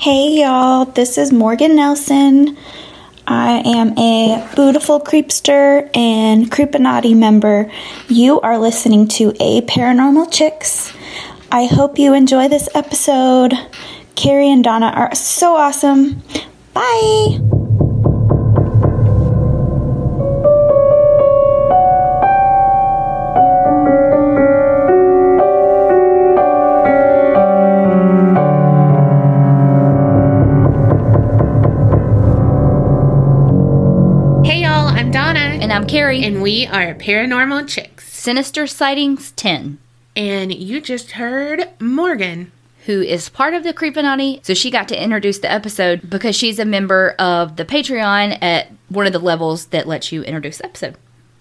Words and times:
Hey 0.00 0.40
y'all, 0.40 0.86
this 0.86 1.18
is 1.18 1.30
Morgan 1.30 1.76
Nelson. 1.76 2.56
I 3.26 3.60
am 3.66 3.98
a 3.98 4.48
beautiful 4.56 4.98
creepster 4.98 5.94
and 5.94 6.50
creepinati 6.50 7.14
member. 7.14 7.70
You 8.08 8.40
are 8.40 8.58
listening 8.58 9.08
to 9.08 9.34
A 9.38 9.60
Paranormal 9.60 10.32
Chicks. 10.32 10.94
I 11.52 11.66
hope 11.66 11.98
you 11.98 12.14
enjoy 12.14 12.48
this 12.48 12.66
episode. 12.74 13.52
Carrie 14.14 14.50
and 14.50 14.64
Donna 14.64 14.86
are 14.86 15.14
so 15.14 15.54
awesome. 15.56 16.22
Bye. 16.72 17.59
Carrie. 36.10 36.24
And 36.24 36.42
we 36.42 36.66
are 36.66 36.92
Paranormal 36.94 37.68
Chicks. 37.68 38.12
Sinister 38.12 38.66
Sightings 38.66 39.30
10, 39.32 39.78
And 40.16 40.52
you 40.52 40.80
just 40.80 41.12
heard 41.12 41.68
Morgan. 41.80 42.50
who 42.86 43.00
is 43.00 43.28
part 43.28 43.54
of 43.54 43.62
the 43.62 43.72
Creepinati. 43.72 44.44
So 44.44 44.52
she 44.52 44.72
got 44.72 44.88
to 44.88 45.00
introduce 45.00 45.38
the 45.38 45.52
episode 45.52 46.10
because 46.10 46.34
she's 46.34 46.58
a 46.58 46.64
member 46.64 47.10
of 47.20 47.54
the 47.54 47.64
Patreon 47.64 48.38
at 48.42 48.72
one 48.88 49.06
of 49.06 49.12
the 49.12 49.20
levels 49.20 49.66
that 49.66 49.86
lets 49.86 50.10
you 50.10 50.22
introduce 50.24 50.58
the 50.58 50.64
episode. 50.64 50.96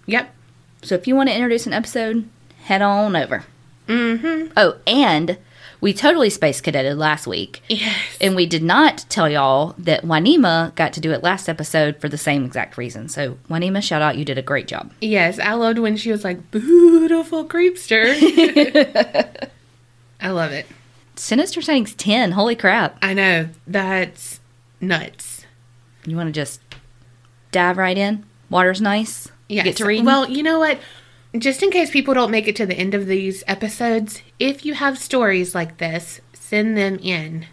Yep. 0.06 0.36
So 0.84 0.94
if 0.94 1.08
you 1.08 1.16
want 1.16 1.30
to 1.30 1.36
introduce 1.36 1.66
an 1.66 1.74
episode, 1.74 2.30
head 2.66 2.84
on 2.84 3.16
over. 3.16 3.46
Mm-hmm. 3.88 4.52
Oh, 4.56 4.76
and 4.86 5.40
we 5.82 5.94
totally 5.94 6.30
space 6.30 6.62
cadetted 6.62 6.98
last 6.98 7.26
week. 7.28 7.62
Yes. 7.70 8.18
And 8.20 8.36
we 8.36 8.46
did 8.46 8.64
not 8.64 9.06
tell 9.10 9.30
y'all 9.30 9.76
that 9.78 10.04
Wanima 10.04 10.76
got 10.76 10.94
to 10.94 11.00
do 11.00 11.12
it 11.12 11.24
last 11.24 11.48
episode 11.48 11.98
for 12.00 12.10
the 12.10 12.18
same 12.18 12.46
exact 12.46 12.78
reason. 12.78 13.08
So, 13.08 13.38
Wanima, 13.50 13.82
shout 13.82 14.02
out, 14.02 14.18
you 14.18 14.26
did 14.26 14.38
a 14.38 14.42
great 14.42 14.68
job. 14.68 14.92
Yes, 15.02 15.40
I 15.40 15.54
loved 15.54 15.80
when 15.80 15.96
she 15.98 16.12
was 16.12 16.24
like, 16.24 16.52
beautiful 16.52 17.46
creepster. 17.46 18.14
I 20.22 20.32
love 20.32 20.52
it. 20.52 20.66
Sinister 21.16 21.62
Sightings 21.62 21.94
10, 21.96 22.32
holy 22.32 22.56
crap. 22.56 22.98
I 23.02 23.14
know. 23.14 23.50
That's 23.68 24.40
nuts. 24.82 25.46
You 26.06 26.16
want 26.16 26.28
to 26.28 26.34
just 26.34 26.62
dive 27.52 27.78
right 27.78 27.98
in? 27.98 28.26
Water's 28.50 28.82
nice. 28.82 29.30
You 29.48 29.64
Get 29.64 29.78
to 29.78 29.86
read. 29.86 30.06
Well, 30.06 30.30
you 30.30 30.44
know 30.44 30.60
what? 30.60 30.80
Just 31.38 31.62
in 31.62 31.70
case 31.70 31.92
people 31.92 32.14
don't 32.16 32.32
make 32.32 32.48
it 32.48 32.56
to 32.56 32.66
the 32.66 32.74
end 32.76 32.94
of 32.96 33.06
these 33.06 33.44
episodes, 33.48 34.22
if 34.40 34.66
you 34.66 34.74
have 34.74 34.98
stories 34.98 35.54
like 35.54 35.78
this, 35.78 36.22
send 36.34 36.76
them 36.78 36.98
in. 37.00 37.46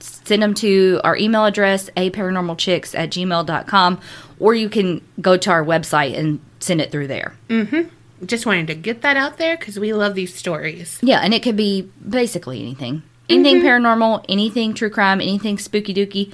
send 0.00 0.42
them 0.42 0.54
to 0.54 1.00
our 1.04 1.16
email 1.16 1.44
address, 1.44 1.88
aparanormalchicks 1.96 2.98
at 2.98 3.10
gmail.com, 3.10 4.00
or 4.40 4.54
you 4.54 4.68
can 4.68 5.00
go 5.20 5.36
to 5.36 5.50
our 5.50 5.64
website 5.64 6.18
and 6.18 6.40
send 6.58 6.80
it 6.80 6.90
through 6.90 7.06
there. 7.06 7.34
Mhm. 7.48 7.90
Just 8.24 8.46
wanted 8.46 8.66
to 8.68 8.74
get 8.74 9.02
that 9.02 9.16
out 9.16 9.36
there 9.36 9.56
because 9.56 9.78
we 9.78 9.92
love 9.92 10.14
these 10.14 10.34
stories. 10.34 10.98
Yeah, 11.02 11.20
and 11.20 11.32
it 11.34 11.42
could 11.42 11.56
be 11.56 11.88
basically 12.08 12.60
anything. 12.60 13.02
Anything 13.28 13.60
paranormal, 13.62 14.24
anything 14.28 14.72
true 14.72 14.88
crime, 14.90 15.20
anything 15.20 15.58
spooky 15.58 15.92
dooky, 15.94 16.32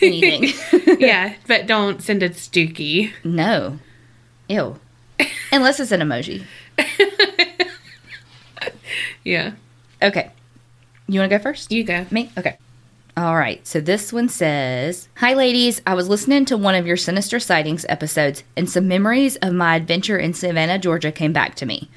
anything. 0.00 0.52
yeah, 0.98 1.34
but 1.46 1.66
don't 1.66 2.02
send 2.02 2.22
it 2.22 2.32
stooky. 2.34 3.10
no. 3.24 3.78
Ew. 4.48 4.80
Unless 5.52 5.80
it's 5.80 5.92
an 5.92 6.00
emoji. 6.00 6.44
Yeah. 9.24 9.52
Okay. 10.02 10.30
You 11.08 11.20
want 11.20 11.30
to 11.30 11.38
go 11.38 11.42
first? 11.42 11.70
You 11.70 11.84
go. 11.84 12.06
Me? 12.10 12.30
Okay. 12.36 12.56
All 13.16 13.36
right. 13.36 13.64
So 13.66 13.80
this 13.80 14.12
one 14.12 14.28
says 14.28 15.08
Hi, 15.16 15.34
ladies. 15.34 15.80
I 15.86 15.94
was 15.94 16.08
listening 16.08 16.44
to 16.46 16.56
one 16.56 16.74
of 16.74 16.86
your 16.86 16.96
Sinister 16.96 17.38
Sightings 17.38 17.86
episodes, 17.88 18.42
and 18.56 18.68
some 18.68 18.88
memories 18.88 19.36
of 19.36 19.52
my 19.52 19.76
adventure 19.76 20.18
in 20.18 20.34
Savannah, 20.34 20.78
Georgia 20.78 21.12
came 21.12 21.32
back 21.32 21.54
to 21.56 21.66
me. 21.66 21.90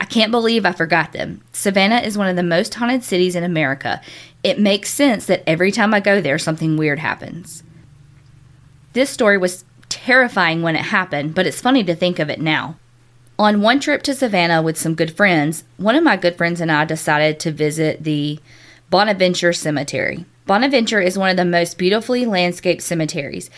I 0.00 0.04
can't 0.06 0.30
believe 0.30 0.64
I 0.64 0.72
forgot 0.72 1.12
them. 1.12 1.42
Savannah 1.52 1.98
is 1.98 2.16
one 2.16 2.28
of 2.28 2.36
the 2.36 2.42
most 2.42 2.74
haunted 2.74 3.04
cities 3.04 3.36
in 3.36 3.44
America. 3.44 4.00
It 4.42 4.58
makes 4.58 4.90
sense 4.90 5.26
that 5.26 5.42
every 5.46 5.70
time 5.72 5.92
I 5.92 6.00
go 6.00 6.20
there, 6.20 6.38
something 6.38 6.76
weird 6.76 7.00
happens. 7.00 7.62
This 8.94 9.10
story 9.10 9.36
was 9.36 9.64
terrifying 9.90 10.62
when 10.62 10.76
it 10.76 10.86
happened, 10.86 11.34
but 11.34 11.46
it's 11.46 11.60
funny 11.60 11.84
to 11.84 11.94
think 11.94 12.18
of 12.18 12.30
it 12.30 12.40
now. 12.40 12.76
On 13.40 13.62
one 13.62 13.80
trip 13.80 14.02
to 14.02 14.14
Savannah 14.14 14.60
with 14.60 14.76
some 14.76 14.94
good 14.94 15.16
friends, 15.16 15.64
one 15.78 15.96
of 15.96 16.04
my 16.04 16.18
good 16.18 16.36
friends 16.36 16.60
and 16.60 16.70
I 16.70 16.84
decided 16.84 17.40
to 17.40 17.50
visit 17.50 18.04
the 18.04 18.38
Bonaventure 18.90 19.54
Cemetery. 19.54 20.26
Bonaventure 20.44 21.00
is 21.00 21.16
one 21.16 21.30
of 21.30 21.38
the 21.38 21.46
most 21.46 21.78
beautifully 21.78 22.26
landscaped 22.26 22.82
cemeteries. 22.82 23.48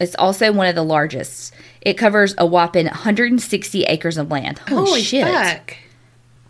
It's 0.00 0.14
also 0.14 0.52
one 0.52 0.68
of 0.68 0.76
the 0.76 0.84
largest. 0.84 1.52
It 1.80 1.94
covers 1.94 2.36
a 2.38 2.46
whopping 2.46 2.86
160 2.86 3.82
acres 3.82 4.16
of 4.16 4.30
land. 4.30 4.60
Holy, 4.60 4.86
Holy 4.86 5.02
shit. 5.02 5.26
fuck. 5.26 5.76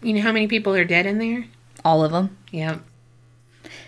You 0.03 0.13
know 0.13 0.21
how 0.21 0.33
many 0.33 0.47
people 0.47 0.75
are 0.75 0.85
dead 0.85 1.07
in 1.07 1.17
there? 1.17 1.47
All 1.87 2.05
of 2.05 2.13
them. 2.13 2.37
Yep. 2.51 2.83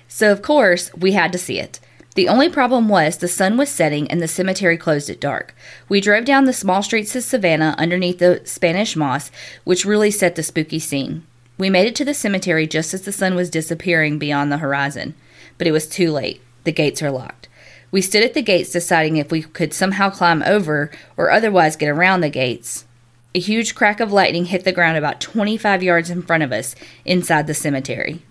So, 0.09 0.33
of 0.33 0.41
course, 0.41 0.91
we 0.95 1.13
had 1.13 1.31
to 1.33 1.39
see 1.39 1.61
it. 1.61 1.79
The 2.15 2.29
only 2.29 2.49
problem 2.49 2.89
was 2.89 3.17
the 3.17 3.27
sun 3.27 3.57
was 3.57 3.69
setting 3.69 4.09
and 4.09 4.21
the 4.21 4.29
cemetery 4.29 4.77
closed 4.77 5.11
at 5.11 5.21
dark. 5.21 5.55
We 5.89 6.01
drove 6.01 6.25
down 6.25 6.45
the 6.45 6.53
small 6.53 6.81
streets 6.83 7.17
of 7.17 7.25
Savannah 7.25 7.75
underneath 7.77 8.21
the 8.21 8.41
Spanish 8.45 8.95
moss, 8.95 9.33
which 9.65 9.85
really 9.85 10.13
set 10.13 10.37
the 10.37 10.45
spooky 10.45 10.79
scene. 10.79 11.27
We 11.59 11.71
made 11.71 11.89
it 11.89 11.97
to 11.97 12.05
the 12.05 12.15
cemetery 12.15 12.69
just 12.69 12.95
as 12.95 13.03
the 13.03 13.13
sun 13.13 13.35
was 13.35 13.51
disappearing 13.51 14.19
beyond 14.19 14.53
the 14.53 14.59
horizon, 14.59 15.15
but 15.59 15.67
it 15.67 15.73
was 15.73 15.89
too 15.89 16.13
late. 16.13 16.41
The 16.63 16.73
gates 16.73 17.03
are 17.03 17.11
locked. 17.11 17.49
We 17.91 18.01
stood 18.01 18.23
at 18.25 18.35
the 18.35 18.43
gates 18.43 18.71
deciding 18.71 19.17
if 19.17 19.31
we 19.31 19.43
could 19.43 19.73
somehow 19.73 20.11
climb 20.11 20.43
over 20.45 20.91
or 21.17 21.31
otherwise 21.31 21.77
get 21.77 21.89
around 21.89 22.21
the 22.21 22.31
gates. 22.31 22.85
A 23.35 23.41
huge 23.41 23.75
crack 23.75 23.99
of 23.99 24.13
lightning 24.13 24.47
hit 24.47 24.65
the 24.65 24.73
ground 24.73 24.97
about 24.97 25.21
25 25.21 25.83
yards 25.83 26.11
in 26.11 26.23
front 26.23 26.45
of 26.45 26.53
us 26.53 26.77
inside 27.05 27.49
the 27.49 27.55
cemetery. 27.55 28.23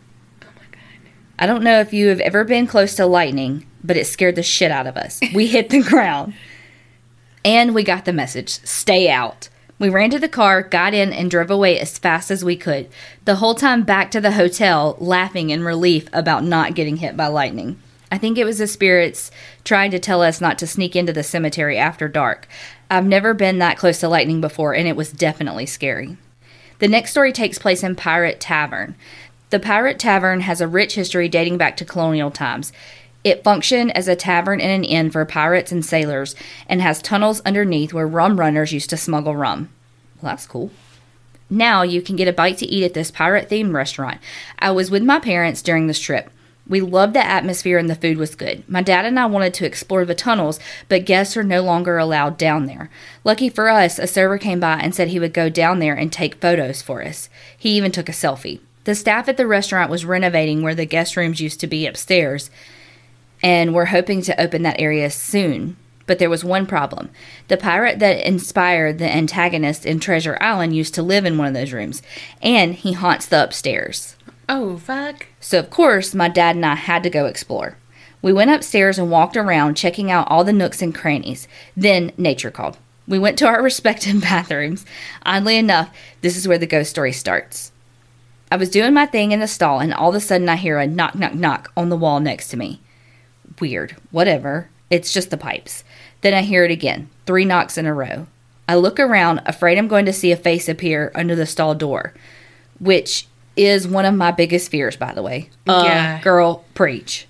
I 1.40 1.46
don't 1.46 1.64
know 1.64 1.80
if 1.80 1.94
you 1.94 2.10
have 2.10 2.20
ever 2.20 2.44
been 2.44 2.68
close 2.68 2.96
to 2.96 3.06
lightning, 3.06 3.66
but 3.84 3.98
it 3.98 4.08
scared 4.08 4.36
the 4.36 4.44
shit 4.44 4.72
out 4.72 4.88
of 4.88 4.98
us. 4.98 5.20
We 5.34 5.48
hit 5.48 5.70
the 5.70 5.82
ground. 5.82 6.34
And 7.46 7.74
we 7.74 7.84
got 7.84 8.06
the 8.06 8.14
message 8.14 8.50
stay 8.66 9.10
out. 9.10 9.50
We 9.80 9.90
ran 9.90 10.12
to 10.12 10.20
the 10.20 10.30
car, 10.30 10.62
got 10.62 10.94
in, 10.94 11.12
and 11.12 11.30
drove 11.30 11.52
away 11.52 11.80
as 11.80 11.98
fast 11.98 12.32
as 12.32 12.46
we 12.46 12.56
could, 12.56 12.88
the 13.26 13.36
whole 13.36 13.56
time 13.56 13.84
back 13.84 14.12
to 14.12 14.22
the 14.22 14.34
hotel, 14.34 14.96
laughing 15.00 15.50
in 15.50 15.64
relief 15.64 16.08
about 16.14 16.46
not 16.46 16.76
getting 16.76 16.98
hit 16.98 17.18
by 17.18 17.28
lightning. 17.28 17.80
I 18.12 18.20
think 18.20 18.38
it 18.38 18.46
was 18.46 18.60
the 18.60 18.68
spirits 18.68 19.32
trying 19.64 19.90
to 19.92 20.00
tell 20.00 20.22
us 20.22 20.40
not 20.40 20.60
to 20.60 20.68
sneak 20.68 20.96
into 20.96 21.12
the 21.12 21.24
cemetery 21.24 21.78
after 21.78 22.08
dark. 22.08 22.48
I've 22.90 23.08
never 23.08 23.34
been 23.34 23.58
that 23.58 23.78
close 23.78 24.00
to 24.02 24.08
lightning 24.08 24.40
before, 24.40 24.76
and 24.76 24.88
it 24.88 24.96
was 24.96 25.12
definitely 25.12 25.66
scary. 25.66 26.16
The 26.78 26.88
next 26.88 27.12
story 27.12 27.34
takes 27.34 27.58
place 27.58 27.84
in 27.84 27.96
Pirate 27.96 28.40
Tavern. 28.40 28.96
The 29.54 29.60
Pirate 29.60 30.00
Tavern 30.00 30.40
has 30.40 30.62
a 30.62 30.68
rich 30.68 30.96
history 30.96 31.30
dating 31.30 31.60
back 31.60 31.78
to 31.78 31.86
colonial 31.86 32.32
times. 32.32 32.74
It 33.24 33.44
functioned 33.44 33.96
as 33.96 34.08
a 34.08 34.16
tavern 34.16 34.60
and 34.60 34.72
an 34.72 34.84
inn 34.84 35.12
for 35.12 35.24
pirates 35.26 35.72
and 35.72 35.86
sailors 35.86 36.34
and 36.68 36.82
has 36.82 37.04
tunnels 37.04 37.40
underneath 37.42 37.94
where 37.94 38.08
rum 38.08 38.40
runners 38.40 38.74
used 38.74 38.90
to 38.90 38.98
smuggle 38.98 39.36
rum. 39.36 39.70
Well, 40.20 40.32
that's 40.32 40.48
cool. 40.48 40.72
Now 41.52 41.84
you 41.84 42.02
can 42.02 42.16
get 42.16 42.28
a 42.28 42.34
bite 42.34 42.58
to 42.58 42.66
eat 42.66 42.84
at 42.84 42.96
this 42.96 43.12
pirate 43.12 43.48
themed 43.48 43.76
restaurant. 43.76 44.20
I 44.58 44.72
was 44.72 44.90
with 44.90 45.04
my 45.04 45.20
parents 45.20 45.62
during 45.62 45.86
this 45.86 46.00
trip. 46.00 46.32
We 46.68 46.82
loved 46.82 47.14
the 47.14 47.24
atmosphere 47.24 47.78
and 47.78 47.88
the 47.88 47.94
food 47.94 48.18
was 48.18 48.34
good. 48.34 48.68
My 48.68 48.82
dad 48.82 49.06
and 49.06 49.20
I 49.20 49.28
wanted 49.28 49.54
to 49.54 49.68
explore 49.68 50.04
the 50.04 50.16
tunnels, 50.16 50.60
but 50.90 51.06
guests 51.06 51.38
are 51.38 51.44
no 51.44 51.62
longer 51.62 52.00
allowed 52.00 52.40
down 52.40 52.66
there. 52.66 52.90
Lucky 53.24 53.50
for 53.50 53.70
us, 53.70 54.00
a 54.00 54.08
server 54.08 54.40
came 54.40 54.60
by 54.60 54.80
and 54.80 54.96
said 54.96 55.10
he 55.10 55.20
would 55.20 55.32
go 55.32 55.48
down 55.48 55.78
there 55.78 55.94
and 55.94 56.12
take 56.12 56.42
photos 56.42 56.82
for 56.82 57.04
us. 57.04 57.30
He 57.56 57.78
even 57.78 57.92
took 57.92 58.10
a 58.10 58.14
selfie. 58.14 58.60
The 58.86 58.96
staff 58.96 59.30
at 59.30 59.38
the 59.38 59.48
restaurant 59.48 59.90
was 59.90 60.06
renovating 60.06 60.62
where 60.62 60.76
the 60.76 60.86
guest 60.86 61.16
rooms 61.16 61.40
used 61.40 61.60
to 61.62 61.68
be 61.68 61.88
upstairs, 61.88 62.50
and 63.42 63.74
we're 63.74 63.86
hoping 63.86 64.22
to 64.24 64.42
open 64.42 64.64
that 64.64 64.80
area 64.80 65.10
soon. 65.10 65.78
But 66.06 66.20
there 66.20 66.30
was 66.30 66.44
one 66.44 66.66
problem. 66.66 67.10
The 67.48 67.56
pirate 67.56 68.00
that 68.00 68.28
inspired 68.28 69.00
the 69.00 69.10
antagonist 69.10 69.86
in 69.86 70.00
Treasure 70.00 70.38
Island 70.42 70.76
used 70.76 70.94
to 70.96 71.04
live 71.04 71.26
in 71.26 71.38
one 71.38 71.48
of 71.48 71.54
those 71.54 71.72
rooms, 71.72 72.02
and 72.42 72.76
he 72.76 72.92
haunts 72.94 73.26
the 73.26 73.44
upstairs. 73.44 74.18
Oh, 74.50 74.78
fuck. 74.78 75.28
So, 75.40 75.60
of 75.60 75.70
course, 75.70 76.14
my 76.14 76.28
dad 76.28 76.56
and 76.58 76.66
I 76.66 76.76
had 76.76 77.04
to 77.04 77.10
go 77.10 77.26
explore. 77.26 77.78
We 78.22 78.34
went 78.34 78.52
upstairs 78.52 78.98
and 78.98 79.12
walked 79.12 79.38
around, 79.38 79.76
checking 79.76 80.10
out 80.10 80.30
all 80.30 80.46
the 80.46 80.54
nooks 80.54 80.82
and 80.82 80.96
crannies. 80.96 81.48
Then 81.76 82.12
nature 82.18 82.52
called. 82.52 82.78
We 83.06 83.20
went 83.20 83.38
to 83.40 83.48
our 83.48 83.62
respective 83.64 84.22
bathrooms. 84.22 84.86
Oddly 85.26 85.58
enough, 85.58 85.94
this 86.22 86.38
is 86.38 86.48
where 86.48 86.58
the 86.58 86.66
ghost 86.66 86.90
story 86.90 87.12
starts. 87.12 87.73
I 88.52 88.56
was 88.56 88.70
doing 88.70 88.94
my 88.94 89.06
thing 89.06 89.32
in 89.32 89.40
the 89.40 89.48
stall, 89.48 89.80
and 89.80 89.94
all 89.94 90.10
of 90.10 90.16
a 90.16 90.20
sudden 90.20 90.48
I 90.50 90.56
hear 90.56 90.78
a 90.80 90.86
knock, 90.88 91.16
knock, 91.16 91.34
knock 91.34 91.72
on 91.76 91.90
the 91.90 91.98
wall 91.98 92.20
next 92.20 92.50
to 92.50 92.58
me. 92.58 92.80
Weird. 93.60 93.96
Whatever. 94.12 94.70
It's 94.90 95.12
just 95.12 95.30
the 95.32 95.38
pipes. 95.38 95.84
Then 96.22 96.34
I 96.34 96.42
hear 96.42 96.64
it 96.64 96.72
again. 96.72 97.10
Three 97.26 97.46
knocks 97.46 97.78
in 97.78 97.86
a 97.86 97.94
row. 97.94 98.28
I 98.70 98.76
look 98.76 99.00
around, 99.00 99.42
afraid 99.46 99.78
I'm 99.78 99.88
going 99.88 100.06
to 100.06 100.14
see 100.14 100.32
a 100.32 100.38
face 100.38 100.70
appear 100.70 101.12
under 101.16 101.36
the 101.36 101.46
stall 101.46 101.76
door, 101.76 102.14
which 102.80 103.28
is 103.58 103.88
one 103.88 104.06
of 104.06 104.14
my 104.16 104.32
biggest 104.32 104.72
fears, 104.72 104.96
by 104.96 105.14
the 105.14 105.22
way. 105.24 105.50
Uh, 105.68 105.84
Yeah. 105.86 106.22
Girl, 106.22 106.64
preach. 106.74 107.28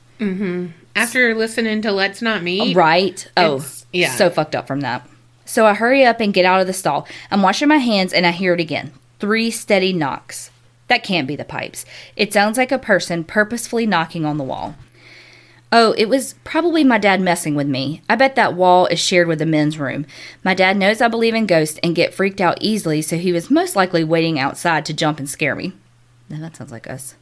After 0.95 1.33
listening 1.35 1.81
to 1.81 1.91
Let's 1.91 2.21
Not 2.21 2.43
Meet, 2.43 2.75
Right? 2.75 3.27
Oh, 3.35 3.65
yeah. 3.91 4.13
So 4.15 4.29
fucked 4.29 4.55
up 4.55 4.67
from 4.67 4.81
that. 4.81 5.07
So 5.45 5.65
I 5.65 5.73
hurry 5.73 6.05
up 6.05 6.19
and 6.19 6.33
get 6.33 6.45
out 6.45 6.61
of 6.61 6.67
the 6.67 6.73
stall. 6.73 7.07
I'm 7.31 7.41
washing 7.41 7.67
my 7.67 7.77
hands 7.77 8.13
and 8.13 8.25
I 8.25 8.31
hear 8.31 8.53
it 8.53 8.59
again. 8.59 8.93
Three 9.19 9.49
steady 9.51 9.91
knocks. 9.91 10.51
That 10.87 11.03
can't 11.03 11.27
be 11.27 11.35
the 11.35 11.45
pipes. 11.45 11.85
It 12.15 12.33
sounds 12.33 12.57
like 12.57 12.71
a 12.71 12.79
person 12.79 13.23
purposefully 13.23 13.85
knocking 13.85 14.25
on 14.25 14.37
the 14.37 14.43
wall. 14.43 14.75
Oh, 15.71 15.95
it 15.97 16.07
was 16.07 16.35
probably 16.43 16.83
my 16.83 16.99
dad 16.99 17.19
messing 17.19 17.55
with 17.55 17.67
me. 17.67 18.03
I 18.07 18.15
bet 18.15 18.35
that 18.35 18.53
wall 18.53 18.85
is 18.85 18.99
shared 18.99 19.27
with 19.27 19.39
the 19.39 19.45
men's 19.47 19.79
room. 19.79 20.05
My 20.43 20.53
dad 20.53 20.77
knows 20.77 21.01
I 21.01 21.07
believe 21.07 21.33
in 21.33 21.47
ghosts 21.47 21.79
and 21.81 21.95
get 21.95 22.13
freaked 22.13 22.39
out 22.39 22.59
easily, 22.61 23.01
so 23.01 23.17
he 23.17 23.31
was 23.31 23.49
most 23.49 23.75
likely 23.75 24.03
waiting 24.03 24.37
outside 24.37 24.85
to 24.85 24.93
jump 24.93 25.17
and 25.17 25.27
scare 25.27 25.55
me. 25.55 25.73
Now 26.29 26.41
that 26.41 26.55
sounds 26.55 26.71
like 26.71 26.87
us. 26.87 27.15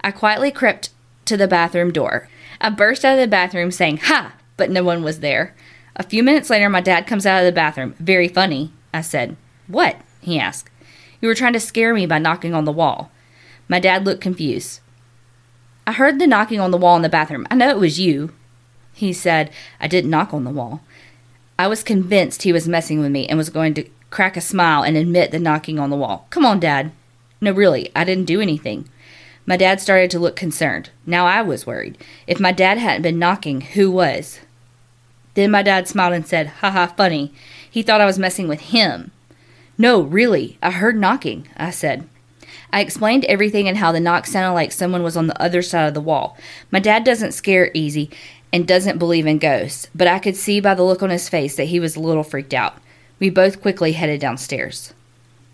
I 0.00 0.12
quietly 0.12 0.50
crept 0.50 0.90
to 1.26 1.36
the 1.36 1.46
bathroom 1.46 1.92
door. 1.92 2.28
I 2.58 2.70
burst 2.70 3.04
out 3.04 3.14
of 3.14 3.20
the 3.20 3.28
bathroom 3.28 3.70
saying, 3.70 3.98
Ha! 3.98 4.34
But 4.56 4.70
no 4.70 4.82
one 4.82 5.02
was 5.02 5.20
there. 5.20 5.54
A 5.96 6.02
few 6.02 6.22
minutes 6.22 6.48
later, 6.48 6.70
my 6.70 6.80
dad 6.80 7.06
comes 7.06 7.26
out 7.26 7.40
of 7.40 7.44
the 7.44 7.52
bathroom. 7.52 7.94
Very 7.98 8.28
funny, 8.28 8.72
I 8.94 9.02
said. 9.02 9.36
What? 9.66 9.96
he 10.22 10.38
asked. 10.38 10.70
You 11.24 11.28
were 11.28 11.34
trying 11.34 11.54
to 11.54 11.58
scare 11.60 11.94
me 11.94 12.04
by 12.04 12.18
knocking 12.18 12.52
on 12.52 12.66
the 12.66 12.70
wall. 12.70 13.10
My 13.66 13.80
dad 13.80 14.04
looked 14.04 14.20
confused. 14.20 14.80
I 15.86 15.92
heard 15.92 16.18
the 16.18 16.26
knocking 16.26 16.60
on 16.60 16.70
the 16.70 16.76
wall 16.76 16.96
in 16.96 17.00
the 17.00 17.08
bathroom. 17.08 17.46
I 17.50 17.54
know 17.54 17.70
it 17.70 17.78
was 17.78 17.98
you. 17.98 18.34
He 18.92 19.14
said, 19.14 19.50
I 19.80 19.88
didn't 19.88 20.10
knock 20.10 20.34
on 20.34 20.44
the 20.44 20.50
wall. 20.50 20.82
I 21.58 21.66
was 21.66 21.82
convinced 21.82 22.42
he 22.42 22.52
was 22.52 22.68
messing 22.68 23.00
with 23.00 23.10
me 23.10 23.26
and 23.26 23.38
was 23.38 23.48
going 23.48 23.72
to 23.72 23.88
crack 24.10 24.36
a 24.36 24.42
smile 24.42 24.82
and 24.82 24.98
admit 24.98 25.30
the 25.30 25.38
knocking 25.38 25.78
on 25.78 25.88
the 25.88 25.96
wall. 25.96 26.26
Come 26.28 26.44
on, 26.44 26.60
Dad. 26.60 26.92
No, 27.40 27.52
really, 27.52 27.90
I 27.96 28.04
didn't 28.04 28.26
do 28.26 28.42
anything. 28.42 28.86
My 29.46 29.56
dad 29.56 29.80
started 29.80 30.10
to 30.10 30.18
look 30.18 30.36
concerned. 30.36 30.90
Now 31.06 31.24
I 31.24 31.40
was 31.40 31.66
worried. 31.66 31.96
If 32.26 32.38
my 32.38 32.52
dad 32.52 32.76
hadn't 32.76 33.00
been 33.00 33.18
knocking, 33.18 33.62
who 33.62 33.90
was? 33.90 34.40
Then 35.32 35.50
my 35.50 35.62
dad 35.62 35.88
smiled 35.88 36.12
and 36.12 36.26
said, 36.26 36.48
Ha 36.60 36.70
ha, 36.70 36.92
funny. 36.94 37.32
He 37.70 37.82
thought 37.82 38.02
I 38.02 38.04
was 38.04 38.18
messing 38.18 38.46
with 38.46 38.60
him. 38.60 39.10
No, 39.76 40.00
really, 40.00 40.58
I 40.62 40.70
heard 40.70 40.98
knocking, 40.98 41.48
I 41.56 41.70
said. 41.70 42.08
I 42.72 42.80
explained 42.80 43.24
everything 43.26 43.68
and 43.68 43.78
how 43.78 43.92
the 43.92 44.00
knock 44.00 44.26
sounded 44.26 44.54
like 44.54 44.72
someone 44.72 45.02
was 45.02 45.16
on 45.16 45.26
the 45.26 45.40
other 45.40 45.62
side 45.62 45.86
of 45.88 45.94
the 45.94 46.00
wall. 46.00 46.36
My 46.70 46.78
dad 46.78 47.04
doesn't 47.04 47.32
scare 47.32 47.70
easy 47.74 48.10
and 48.52 48.66
doesn't 48.66 48.98
believe 48.98 49.26
in 49.26 49.38
ghosts, 49.38 49.88
but 49.94 50.06
I 50.06 50.18
could 50.18 50.36
see 50.36 50.60
by 50.60 50.74
the 50.74 50.84
look 50.84 51.02
on 51.02 51.10
his 51.10 51.28
face 51.28 51.56
that 51.56 51.64
he 51.64 51.80
was 51.80 51.96
a 51.96 52.00
little 52.00 52.22
freaked 52.22 52.54
out. 52.54 52.74
We 53.18 53.30
both 53.30 53.60
quickly 53.60 53.92
headed 53.92 54.20
downstairs. 54.20 54.94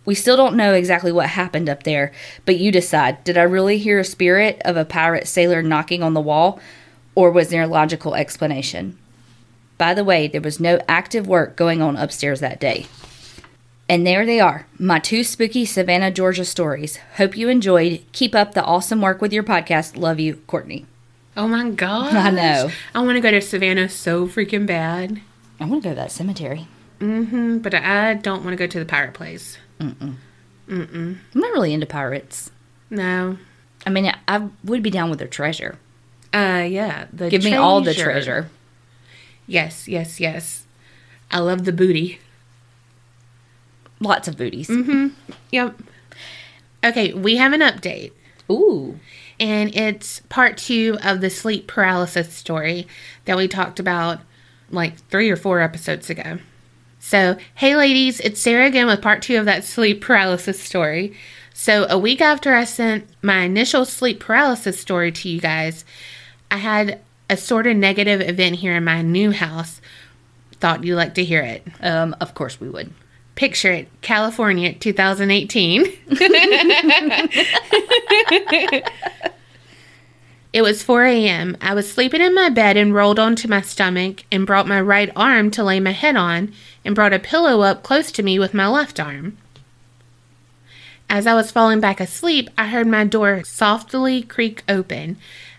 We 0.05 0.15
still 0.15 0.37
don't 0.37 0.57
know 0.57 0.75
exactly 0.75 1.13
what 1.13 1.29
happened 1.29 1.69
up 1.69 1.83
there, 1.83 2.13
but 2.45 2.59
you 2.59 2.73
decide. 2.73 3.23
Did 3.25 3.39
I 3.39 3.43
really 3.43 3.79
hear 3.79 3.99
a 3.99 4.05
spirit 4.05 4.61
of 4.65 4.77
a 4.77 4.85
pirate 4.85 5.29
sailor 5.29 5.63
knocking 5.63 6.03
on 6.03 6.15
the 6.15 6.21
wall, 6.21 6.59
or 7.15 7.31
was 7.31 7.49
there 7.49 7.63
a 7.63 7.69
logical 7.69 8.15
explanation? 8.15 8.99
By 9.79 9.95
the 9.95 10.05
way, 10.05 10.27
there 10.27 10.41
was 10.41 10.61
no 10.61 10.79
active 10.89 11.27
work 11.27 11.57
going 11.57 11.81
on 11.81 11.97
upstairs 11.97 12.41
that 12.41 12.61
day. 12.61 12.87
And 13.91 14.07
there 14.07 14.25
they 14.25 14.39
are, 14.39 14.69
my 14.79 15.01
two 15.01 15.25
spooky 15.25 15.65
Savannah, 15.65 16.13
Georgia 16.13 16.45
stories. 16.45 16.99
Hope 17.17 17.37
you 17.37 17.49
enjoyed. 17.49 18.05
Keep 18.13 18.37
up 18.37 18.55
the 18.55 18.63
awesome 18.63 19.01
work 19.01 19.21
with 19.21 19.33
your 19.33 19.43
podcast. 19.43 19.97
Love 19.97 20.21
you, 20.21 20.37
Courtney. 20.47 20.87
Oh 21.37 21.49
my 21.49 21.69
god. 21.71 22.15
I 22.15 22.31
know. 22.31 22.71
I 22.95 23.01
want 23.01 23.17
to 23.17 23.21
go 23.21 23.33
to 23.33 23.41
Savannah 23.41 23.89
so 23.89 24.29
freaking 24.29 24.65
bad. 24.65 25.21
I 25.59 25.65
want 25.65 25.83
to 25.83 25.89
go 25.89 25.93
to 25.93 26.01
that 26.03 26.13
cemetery. 26.13 26.69
Mm 27.01 27.29
hmm 27.31 27.59
But 27.59 27.75
I 27.75 28.15
don't 28.15 28.45
want 28.45 28.53
to 28.53 28.57
go 28.57 28.69
to 28.69 28.79
the 28.79 28.85
pirate 28.85 29.13
place. 29.13 29.59
Mm-mm. 29.81 30.15
Mm-mm. 30.69 31.19
I'm 31.35 31.41
not 31.41 31.53
really 31.53 31.75
into 31.75 31.87
pirates. 31.87 32.53
No. 32.91 33.39
I 33.85 33.91
mean, 33.91 34.15
I 34.29 34.49
would 34.63 34.85
be 34.85 34.91
down 34.91 35.11
with 35.11 35.19
their 35.19 35.27
treasure. 35.27 35.81
Uh 36.33 36.65
yeah. 36.71 37.07
The 37.13 37.29
Give 37.29 37.43
me 37.43 37.55
all 37.55 37.81
the 37.81 37.95
treasure. 37.95 38.51
Yes, 39.49 39.89
yes, 39.89 40.21
yes. 40.21 40.65
I 41.33 41.41
love 41.41 41.65
the 41.65 41.73
booty. 41.73 42.21
Lots 44.01 44.29
of 44.29 44.37
booties. 44.37 44.69
Mm-hmm. 44.69 45.09
Yep. 45.51 45.83
Okay, 46.85 47.13
we 47.13 47.37
have 47.37 47.53
an 47.53 47.61
update. 47.61 48.13
Ooh. 48.51 48.99
and 49.39 49.73
it's 49.77 50.21
part 50.29 50.57
two 50.59 50.99
of 51.05 51.21
the 51.21 51.31
sleep 51.31 51.69
paralysis 51.69 52.33
story 52.35 52.89
that 53.27 53.37
we 53.37 53.47
talked 53.47 53.79
about 53.79 54.19
like 54.71 54.97
three 55.09 55.31
or 55.31 55.37
four 55.37 55.61
episodes 55.61 56.11
ago. 56.11 56.39
So, 56.99 57.37
hey 57.55 57.77
ladies, 57.77 58.21
it's 58.21 58.41
Sarah 58.41 58.67
again 58.67 58.87
with 58.87 59.01
part 59.01 59.23
two 59.23 59.39
of 59.39 59.45
that 59.45 59.65
sleep 59.65 60.01
paralysis 60.01 60.61
story. 60.61 61.15
So, 61.55 61.87
a 61.89 61.99
week 61.99 62.21
after 62.21 62.55
I 62.55 62.65
sent 62.65 63.09
my 63.23 63.43
initial 63.43 63.85
sleep 63.85 64.19
paralysis 64.21 64.81
story 64.81 65.13
to 65.13 65.29
you 65.29 65.41
guys, 65.41 65.85
I 66.51 66.57
had 66.57 67.01
a 67.29 67.37
sort 67.37 67.67
of 67.67 67.77
negative 67.77 68.21
event 68.21 68.57
here 68.57 68.75
in 68.75 68.85
my 68.85 69.01
new 69.03 69.31
house. 69.31 69.81
Thought 70.55 70.85
you'd 70.85 70.97
like 70.97 71.15
to 71.15 71.25
hear 71.25 71.43
it. 71.43 71.67
Um, 71.81 72.17
of 72.21 72.35
course 72.35 72.61
we 72.61 72.69
would. 72.69 72.93
Picture 73.41 73.73
it 73.73 73.89
California 74.03 74.75
2018. 74.75 75.87
It 80.53 80.61
was 80.61 80.83
4 80.83 81.05
a.m. 81.07 81.57
I 81.59 81.73
was 81.73 81.91
sleeping 81.91 82.21
in 82.21 82.35
my 82.35 82.51
bed 82.51 82.77
and 82.77 82.95
rolled 82.95 83.19
onto 83.19 83.49
my 83.49 83.63
stomach 83.63 84.25
and 84.31 84.47
brought 84.47 84.69
my 84.69 84.79
right 84.79 85.11
arm 85.17 85.51
to 85.53 85.65
lay 85.65 85.81
my 85.81 85.93
head 85.93 86.17
on 86.17 86.53
and 86.85 86.95
brought 86.95 87.15
a 87.15 87.19
pillow 87.19 87.63
up 87.63 87.83
close 87.83 88.13
to 88.13 88.23
me 88.23 88.39
with 88.39 88.53
my 88.53 88.67
left 88.67 89.01
arm. 89.01 89.39
As 91.09 91.27
I 91.27 91.33
was 91.33 91.51
falling 91.51 91.81
back 91.81 91.99
asleep, 91.99 92.51
I 92.59 92.67
heard 92.67 92.89
my 92.89 93.05
door 93.05 93.43
softly 93.45 94.21
creak 94.21 94.65
open. 94.69 95.17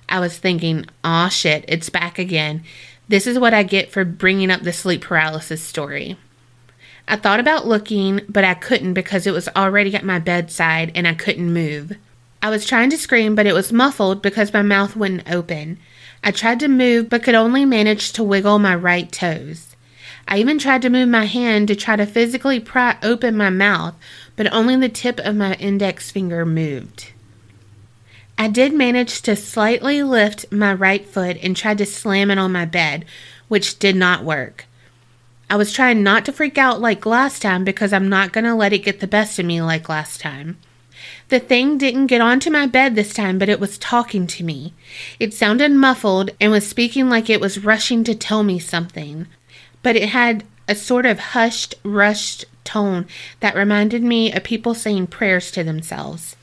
I 0.07 0.19
was 0.19 0.37
thinking, 0.37 0.85
aw 1.03 1.29
shit, 1.29 1.65
it's 1.67 1.89
back 1.89 2.19
again. 2.19 2.63
This 3.07 3.25
is 3.25 3.39
what 3.39 3.55
I 3.55 3.63
get 3.63 3.91
for 3.91 4.05
bringing 4.05 4.51
up 4.51 4.61
the 4.61 4.71
sleep 4.71 5.01
paralysis 5.01 5.63
story. 5.63 6.17
I 7.07 7.15
thought 7.15 7.39
about 7.39 7.67
looking, 7.67 8.21
but 8.29 8.43
I 8.43 8.53
couldn't 8.53 8.93
because 8.93 9.27
it 9.27 9.33
was 9.33 9.49
already 9.49 9.95
at 9.95 10.05
my 10.05 10.19
bedside 10.19 10.91
and 10.95 11.07
I 11.07 11.13
couldn't 11.13 11.53
move. 11.53 11.97
I 12.41 12.49
was 12.49 12.65
trying 12.65 12.89
to 12.89 12.97
scream, 12.97 13.35
but 13.35 13.45
it 13.45 13.53
was 13.53 13.73
muffled 13.73 14.21
because 14.21 14.53
my 14.53 14.61
mouth 14.61 14.95
wouldn't 14.95 15.31
open. 15.31 15.77
I 16.23 16.31
tried 16.31 16.59
to 16.61 16.67
move, 16.67 17.09
but 17.09 17.23
could 17.23 17.35
only 17.35 17.65
manage 17.65 18.13
to 18.13 18.23
wiggle 18.23 18.59
my 18.59 18.75
right 18.75 19.11
toes. 19.11 19.75
I 20.27 20.37
even 20.37 20.59
tried 20.59 20.81
to 20.83 20.89
move 20.89 21.09
my 21.09 21.25
hand 21.25 21.67
to 21.67 21.75
try 21.75 21.95
to 21.95 22.05
physically 22.05 22.59
pry 22.59 22.97
open 23.03 23.35
my 23.35 23.49
mouth, 23.49 23.95
but 24.35 24.51
only 24.53 24.75
the 24.75 24.89
tip 24.89 25.19
of 25.19 25.35
my 25.35 25.55
index 25.55 26.09
finger 26.09 26.45
moved. 26.45 27.11
I 28.37 28.47
did 28.47 28.73
manage 28.73 29.21
to 29.23 29.35
slightly 29.35 30.01
lift 30.01 30.51
my 30.51 30.73
right 30.73 31.05
foot 31.05 31.37
and 31.43 31.55
tried 31.55 31.77
to 31.79 31.85
slam 31.85 32.31
it 32.31 32.39
on 32.39 32.51
my 32.51 32.65
bed, 32.65 33.05
which 33.49 33.77
did 33.77 33.95
not 33.95 34.23
work. 34.23 34.65
I 35.51 35.57
was 35.57 35.73
trying 35.73 36.01
not 36.01 36.23
to 36.23 36.31
freak 36.31 36.57
out 36.57 36.79
like 36.79 37.05
last 37.05 37.41
time 37.41 37.65
because 37.65 37.91
I'm 37.91 38.07
not 38.07 38.31
going 38.31 38.45
to 38.45 38.55
let 38.55 38.71
it 38.71 38.85
get 38.85 39.01
the 39.01 39.05
best 39.05 39.37
of 39.37 39.45
me 39.45 39.61
like 39.61 39.89
last 39.89 40.21
time. 40.21 40.57
The 41.27 41.41
thing 41.41 41.77
didn't 41.77 42.07
get 42.07 42.21
onto 42.21 42.49
my 42.49 42.67
bed 42.67 42.95
this 42.95 43.13
time, 43.13 43.37
but 43.37 43.49
it 43.49 43.59
was 43.59 43.77
talking 43.77 44.27
to 44.27 44.45
me. 44.45 44.73
It 45.19 45.33
sounded 45.33 45.73
muffled 45.73 46.29
and 46.39 46.53
was 46.53 46.65
speaking 46.65 47.09
like 47.09 47.29
it 47.29 47.41
was 47.41 47.65
rushing 47.65 48.05
to 48.05 48.15
tell 48.15 48.43
me 48.43 48.59
something, 48.59 49.27
but 49.83 49.97
it 49.97 50.07
had 50.07 50.45
a 50.69 50.73
sort 50.73 51.05
of 51.05 51.19
hushed, 51.19 51.75
rushed 51.83 52.45
tone 52.63 53.05
that 53.41 53.53
reminded 53.53 54.03
me 54.03 54.31
of 54.31 54.45
people 54.45 54.73
saying 54.73 55.07
prayers 55.07 55.51
to 55.51 55.65
themselves. 55.65 56.37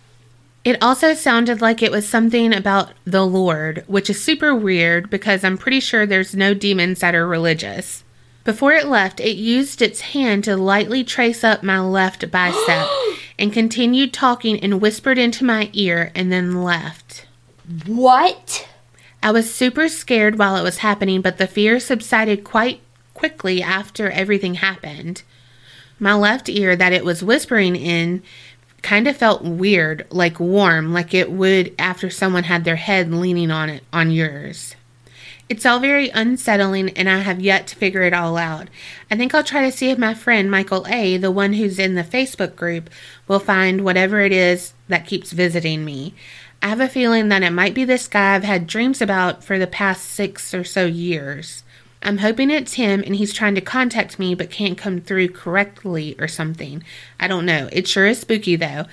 It 0.65 0.83
also 0.83 1.15
sounded 1.15 1.63
like 1.63 1.83
it 1.83 1.93
was 1.93 2.07
something 2.07 2.53
about 2.53 2.93
the 3.07 3.25
Lord, 3.25 3.85
which 3.87 4.11
is 4.11 4.23
super 4.23 4.55
weird 4.55 5.09
because 5.09 5.45
I'm 5.45 5.57
pretty 5.57 5.81
sure 5.81 6.05
there's 6.05 6.37
no 6.37 6.53
demons 6.53 7.01
that 7.01 7.15
are 7.15 7.27
religious. 7.27 8.05
Before 8.49 8.73
it 8.73 8.87
left, 8.87 9.21
it 9.21 9.37
used 9.37 9.83
its 9.83 10.01
hand 10.01 10.45
to 10.45 10.57
lightly 10.57 11.05
trace 11.05 11.45
up 11.45 11.63
my 11.63 11.81
left 11.81 12.31
bicep 12.31 12.89
and 13.39 13.53
continued 13.53 14.15
talking 14.15 14.59
and 14.61 14.81
whispered 14.81 15.19
into 15.19 15.45
my 15.45 15.69
ear 15.75 16.11
and 16.15 16.33
then 16.33 16.65
left. 16.65 17.27
What? 17.85 18.67
I 19.23 19.33
was 19.33 19.53
super 19.53 19.87
scared 19.87 20.39
while 20.39 20.57
it 20.57 20.63
was 20.63 20.79
happening, 20.79 21.21
but 21.21 21.37
the 21.37 21.47
fear 21.47 21.79
subsided 21.79 22.43
quite 22.43 22.81
quickly 23.13 23.63
after 23.63 24.11
everything 24.11 24.55
happened. 24.55 25.25
My 26.01 26.15
left 26.15 26.49
ear 26.49 26.75
that 26.75 26.95
it 26.95 27.05
was 27.05 27.23
whispering 27.23 27.77
in 27.77 28.23
kind 28.81 29.07
of 29.07 29.19
felt 29.19 29.45
weird, 29.45 30.07
like 30.09 30.41
warm, 30.41 30.95
like 30.95 31.13
it 31.13 31.31
would 31.31 31.75
after 31.79 32.09
someone 32.09 32.45
had 32.45 32.65
their 32.65 32.77
head 32.77 33.13
leaning 33.13 33.51
on 33.51 33.69
it 33.69 33.85
on 33.93 34.11
yours. 34.11 34.75
It's 35.49 35.65
all 35.65 35.81
very 35.81 36.11
unsettling 36.11 36.91
and 36.91 37.09
I 37.09 37.21
have 37.21 37.41
yet 37.41 37.67
to 37.69 37.77
figure 37.77 38.03
it 38.03 38.13
all 38.13 38.37
out. 38.37 38.69
I 39.11 39.17
think 39.17 39.35
I'll 39.35 39.43
try 39.43 39.63
to 39.63 39.75
see 39.75 39.89
if 39.91 39.99
my 39.99 40.13
friend 40.13 40.51
Michael 40.51 40.87
A, 40.89 41.17
the 41.17 41.31
one 41.31 41.55
who's 41.55 41.79
in 41.79 41.95
the 41.95 42.05
Facebook 42.05 42.55
group, 42.55 42.91
will 43.27 43.39
find 43.39 43.83
whatever 43.83 44.21
it 44.21 44.33
is 44.33 44.75
that 44.89 45.07
keeps 45.07 45.33
visiting 45.33 45.87
me. 45.87 46.15
I 46.61 46.69
have 46.69 46.81
a 46.81 46.89
feeling 46.89 47.29
that 47.29 47.43
it 47.43 47.51
might 47.51 47.73
be 47.73 47.85
this 47.85 48.09
guy 48.09 48.35
I've 48.35 48.45
had 48.45 48.67
dreams 48.67 49.01
about 49.01 49.43
for 49.43 49.59
the 49.59 49.67
past 49.67 50.05
six 50.05 50.53
or 50.53 50.65
so 50.65 50.85
years. 50.85 51.63
I'm 52.03 52.19
hoping 52.19 52.51
it's 52.51 52.75
him 52.75 53.03
and 53.05 53.17
he's 53.17 53.33
trying 53.33 53.55
to 53.55 53.61
contact 53.61 54.19
me 54.19 54.35
but 54.35 54.51
can't 54.51 54.77
come 54.77 55.01
through 55.01 55.31
correctly 55.31 56.15
or 56.19 56.29
something. 56.29 56.85
I 57.19 57.27
don't 57.27 57.47
know. 57.47 57.69
It 57.73 57.89
sure 57.89 58.07
is 58.07 58.21
spooky 58.21 58.57
though. 58.57 58.85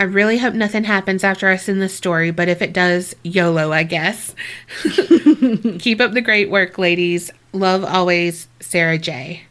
I 0.00 0.04
really 0.04 0.38
hope 0.38 0.54
nothing 0.54 0.84
happens 0.84 1.22
after 1.22 1.46
I 1.46 1.56
send 1.56 1.82
this 1.82 1.94
story, 1.94 2.30
but 2.30 2.48
if 2.48 2.62
it 2.62 2.72
does, 2.72 3.14
YOLO, 3.22 3.70
I 3.70 3.82
guess. 3.82 4.34
Keep 5.78 6.00
up 6.00 6.12
the 6.12 6.22
great 6.24 6.48
work, 6.50 6.78
ladies. 6.78 7.30
Love 7.52 7.84
always, 7.84 8.48
Sarah 8.60 8.96
J. 8.96 9.42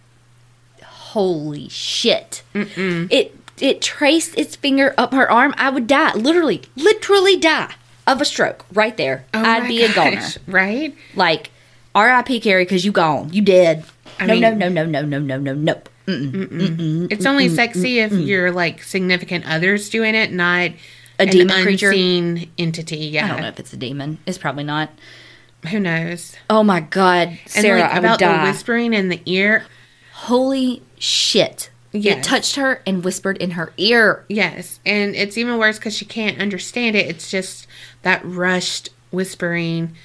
Holy 0.84 1.70
shit! 1.70 2.41
It 2.56 3.36
it 3.60 3.82
traced 3.84 4.36
its 4.39 4.56
finger 4.56 4.96
up 4.98 5.13
her 5.13 5.29
arm. 5.32 5.53
I 5.56 5.70
would 5.70 5.86
die, 5.86 6.13
literally, 6.15 6.63
literally 6.75 7.38
die 7.38 7.75
of 8.08 8.20
a 8.20 8.25
stroke 8.25 8.65
right 8.74 8.98
there. 8.98 9.25
Oh 9.36 9.44
I'd 9.44 9.68
be 9.68 9.84
a 9.84 9.94
goner. 9.94 10.15
gosh, 10.15 10.38
Right? 10.48 10.96
Like 11.13 11.51
R.I.P. 11.94 12.39
Carrie, 12.39 12.63
because 12.65 12.86
you 12.86 12.91
gone, 12.91 13.32
you 13.32 13.44
dead. 13.44 13.86
I 14.20 14.25
no, 14.25 14.34
mean- 14.34 14.41
no, 14.41 14.68
no, 14.70 14.84
no, 14.84 14.86
no, 14.86 15.01
no, 15.03 15.20
no, 15.20 15.38
no, 15.38 15.53
no. 15.53 15.82
Mm-mm. 16.09 17.07
It's 17.11 17.25
only 17.25 17.49
sexy 17.49 17.99
if 17.99 18.11
your 18.11 18.51
like 18.51 18.83
significant 18.83 19.45
other's 19.45 19.89
doing 19.89 20.15
it, 20.15 20.31
not 20.31 20.71
A 21.19 21.23
an 21.23 21.27
demon 21.29 21.61
creature? 21.63 21.89
unseen 21.89 22.49
entity. 22.57 22.97
Yeah, 22.97 23.25
I 23.25 23.27
don't 23.29 23.41
know 23.41 23.47
if 23.47 23.59
it's 23.59 23.73
a 23.73 23.77
demon. 23.77 24.17
It's 24.25 24.37
probably 24.37 24.63
not. 24.63 24.89
Who 25.71 25.79
knows? 25.79 26.35
Oh 26.49 26.63
my 26.63 26.79
god, 26.79 27.37
Sarah, 27.45 27.81
like 27.81 27.91
I 27.91 27.95
would 27.95 27.99
about 28.05 28.19
the 28.19 28.25
die. 28.25 28.43
whispering 28.49 28.93
in 28.93 29.09
the 29.09 29.21
ear. 29.25 29.65
Holy 30.13 30.81
shit! 30.97 31.69
It 31.91 32.23
touched 32.23 32.55
her 32.55 32.81
and 32.85 33.03
whispered 33.03 33.37
in 33.37 33.51
her 33.51 33.73
ear. 33.77 34.23
Yes, 34.29 34.79
and 34.85 35.15
it's 35.15 35.37
even 35.37 35.57
worse 35.57 35.77
because 35.77 35.95
she 35.97 36.05
can't 36.05 36.39
understand 36.39 36.95
it. 36.95 37.07
It's 37.07 37.29
just 37.29 37.67
that 38.03 38.21
rushed 38.23 38.89
whispering. 39.11 39.95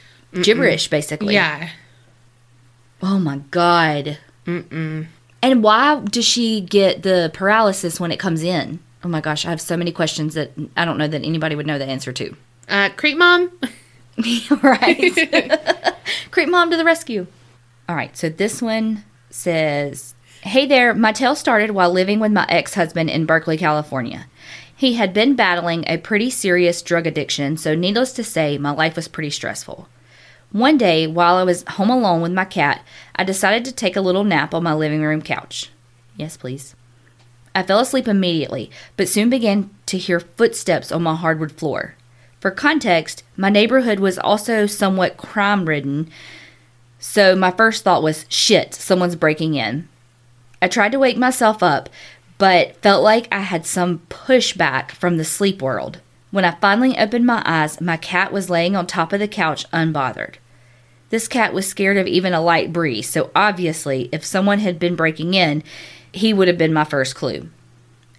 Gibberish, 0.42 0.88
basically. 0.88 1.34
Yeah, 1.34 1.68
Oh 3.00 3.18
my 3.20 3.36
god. 3.52 4.18
Mm-mm. 4.46 5.06
And 5.44 5.62
why 5.62 6.00
does 6.00 6.24
she 6.24 6.62
get 6.62 7.02
the 7.02 7.30
paralysis 7.34 8.00
when 8.00 8.10
it 8.10 8.18
comes 8.18 8.42
in? 8.42 8.78
Oh 9.04 9.08
my 9.08 9.20
gosh, 9.20 9.44
I 9.44 9.50
have 9.50 9.60
so 9.60 9.76
many 9.76 9.92
questions 9.92 10.32
that 10.32 10.52
I 10.74 10.86
don't 10.86 10.96
know 10.96 11.06
that 11.06 11.22
anybody 11.22 11.54
would 11.54 11.66
know 11.66 11.78
the 11.78 11.84
answer 11.84 12.14
to. 12.14 12.34
uh, 12.66 12.88
creep 12.96 13.18
mom. 13.18 13.52
right. 14.62 15.94
Creep 16.30 16.48
mom 16.48 16.70
to 16.70 16.78
the 16.78 16.84
rescue. 16.84 17.26
All 17.90 17.94
right, 17.94 18.16
so 18.16 18.30
this 18.30 18.62
one 18.62 19.04
says 19.28 20.14
Hey 20.40 20.64
there, 20.64 20.94
my 20.94 21.12
tale 21.12 21.36
started 21.36 21.72
while 21.72 21.90
living 21.90 22.20
with 22.20 22.32
my 22.32 22.46
ex 22.48 22.72
husband 22.72 23.10
in 23.10 23.26
Berkeley, 23.26 23.58
California. 23.58 24.24
He 24.74 24.94
had 24.94 25.12
been 25.12 25.36
battling 25.36 25.84
a 25.86 25.98
pretty 25.98 26.30
serious 26.30 26.80
drug 26.80 27.06
addiction, 27.06 27.58
so 27.58 27.74
needless 27.74 28.14
to 28.14 28.24
say, 28.24 28.56
my 28.56 28.70
life 28.70 28.96
was 28.96 29.08
pretty 29.08 29.30
stressful. 29.30 29.88
One 30.54 30.78
day, 30.78 31.08
while 31.08 31.34
I 31.34 31.42
was 31.42 31.64
home 31.66 31.90
alone 31.90 32.20
with 32.20 32.30
my 32.30 32.44
cat, 32.44 32.80
I 33.16 33.24
decided 33.24 33.64
to 33.64 33.72
take 33.72 33.96
a 33.96 34.00
little 34.00 34.22
nap 34.22 34.54
on 34.54 34.62
my 34.62 34.72
living 34.72 35.02
room 35.02 35.20
couch. 35.20 35.72
Yes, 36.16 36.36
please. 36.36 36.76
I 37.56 37.64
fell 37.64 37.80
asleep 37.80 38.06
immediately, 38.06 38.70
but 38.96 39.08
soon 39.08 39.28
began 39.28 39.70
to 39.86 39.98
hear 39.98 40.20
footsteps 40.20 40.92
on 40.92 41.02
my 41.02 41.16
hardwood 41.16 41.50
floor. 41.50 41.96
For 42.38 42.52
context, 42.52 43.24
my 43.36 43.48
neighborhood 43.48 43.98
was 43.98 44.16
also 44.16 44.66
somewhat 44.66 45.16
crime 45.16 45.64
ridden, 45.68 46.08
so 47.00 47.34
my 47.34 47.50
first 47.50 47.82
thought 47.82 48.04
was, 48.04 48.24
shit, 48.28 48.74
someone's 48.74 49.16
breaking 49.16 49.54
in. 49.54 49.88
I 50.62 50.68
tried 50.68 50.92
to 50.92 51.00
wake 51.00 51.18
myself 51.18 51.64
up, 51.64 51.90
but 52.38 52.76
felt 52.76 53.02
like 53.02 53.26
I 53.32 53.40
had 53.40 53.66
some 53.66 54.02
pushback 54.08 54.92
from 54.92 55.16
the 55.16 55.24
sleep 55.24 55.60
world. 55.60 55.98
When 56.30 56.44
I 56.44 56.52
finally 56.52 56.96
opened 56.96 57.26
my 57.26 57.42
eyes, 57.44 57.80
my 57.80 57.96
cat 57.96 58.32
was 58.32 58.48
laying 58.48 58.76
on 58.76 58.86
top 58.86 59.12
of 59.12 59.18
the 59.18 59.26
couch 59.26 59.68
unbothered. 59.72 60.36
This 61.14 61.28
cat 61.28 61.54
was 61.54 61.68
scared 61.68 61.96
of 61.96 62.08
even 62.08 62.34
a 62.34 62.40
light 62.40 62.72
breeze, 62.72 63.08
so 63.08 63.30
obviously, 63.36 64.08
if 64.10 64.24
someone 64.24 64.58
had 64.58 64.80
been 64.80 64.96
breaking 64.96 65.34
in, 65.34 65.62
he 66.10 66.34
would 66.34 66.48
have 66.48 66.58
been 66.58 66.72
my 66.72 66.82
first 66.82 67.14
clue. 67.14 67.50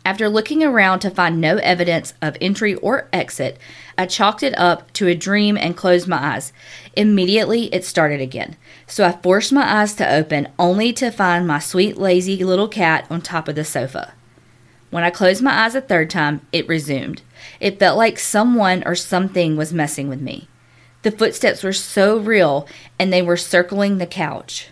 After 0.05 0.29
looking 0.29 0.63
around 0.63 0.99
to 0.99 1.09
find 1.09 1.41
no 1.41 1.57
evidence 1.57 2.13
of 2.21 2.37
entry 2.39 2.75
or 2.75 3.09
exit, 3.11 3.57
I 3.97 4.05
chalked 4.05 4.43
it 4.43 4.57
up 4.57 4.93
to 4.93 5.09
a 5.09 5.13
dream 5.13 5.57
and 5.57 5.75
closed 5.75 6.07
my 6.07 6.35
eyes. 6.35 6.53
Immediately, 6.95 7.65
it 7.73 7.83
started 7.83 8.21
again. 8.21 8.55
So 8.87 9.03
I 9.03 9.11
forced 9.11 9.51
my 9.51 9.81
eyes 9.81 9.93
to 9.95 10.09
open, 10.09 10.47
only 10.57 10.93
to 10.93 11.11
find 11.11 11.45
my 11.45 11.59
sweet, 11.59 11.97
lazy 11.97 12.45
little 12.45 12.69
cat 12.69 13.07
on 13.09 13.19
top 13.19 13.49
of 13.49 13.55
the 13.55 13.65
sofa. 13.65 14.13
When 14.89 15.03
I 15.03 15.09
closed 15.09 15.43
my 15.43 15.65
eyes 15.65 15.75
a 15.75 15.81
third 15.81 16.09
time, 16.09 16.47
it 16.53 16.65
resumed. 16.69 17.23
It 17.59 17.77
felt 17.77 17.97
like 17.97 18.17
someone 18.17 18.83
or 18.85 18.95
something 18.95 19.57
was 19.57 19.73
messing 19.73 20.07
with 20.07 20.21
me. 20.21 20.47
The 21.05 21.11
footsteps 21.11 21.61
were 21.61 21.71
so 21.71 22.17
real, 22.17 22.67
and 22.97 23.13
they 23.13 23.21
were 23.21 23.37
circling 23.37 23.99
the 23.99 24.07
couch. 24.07 24.69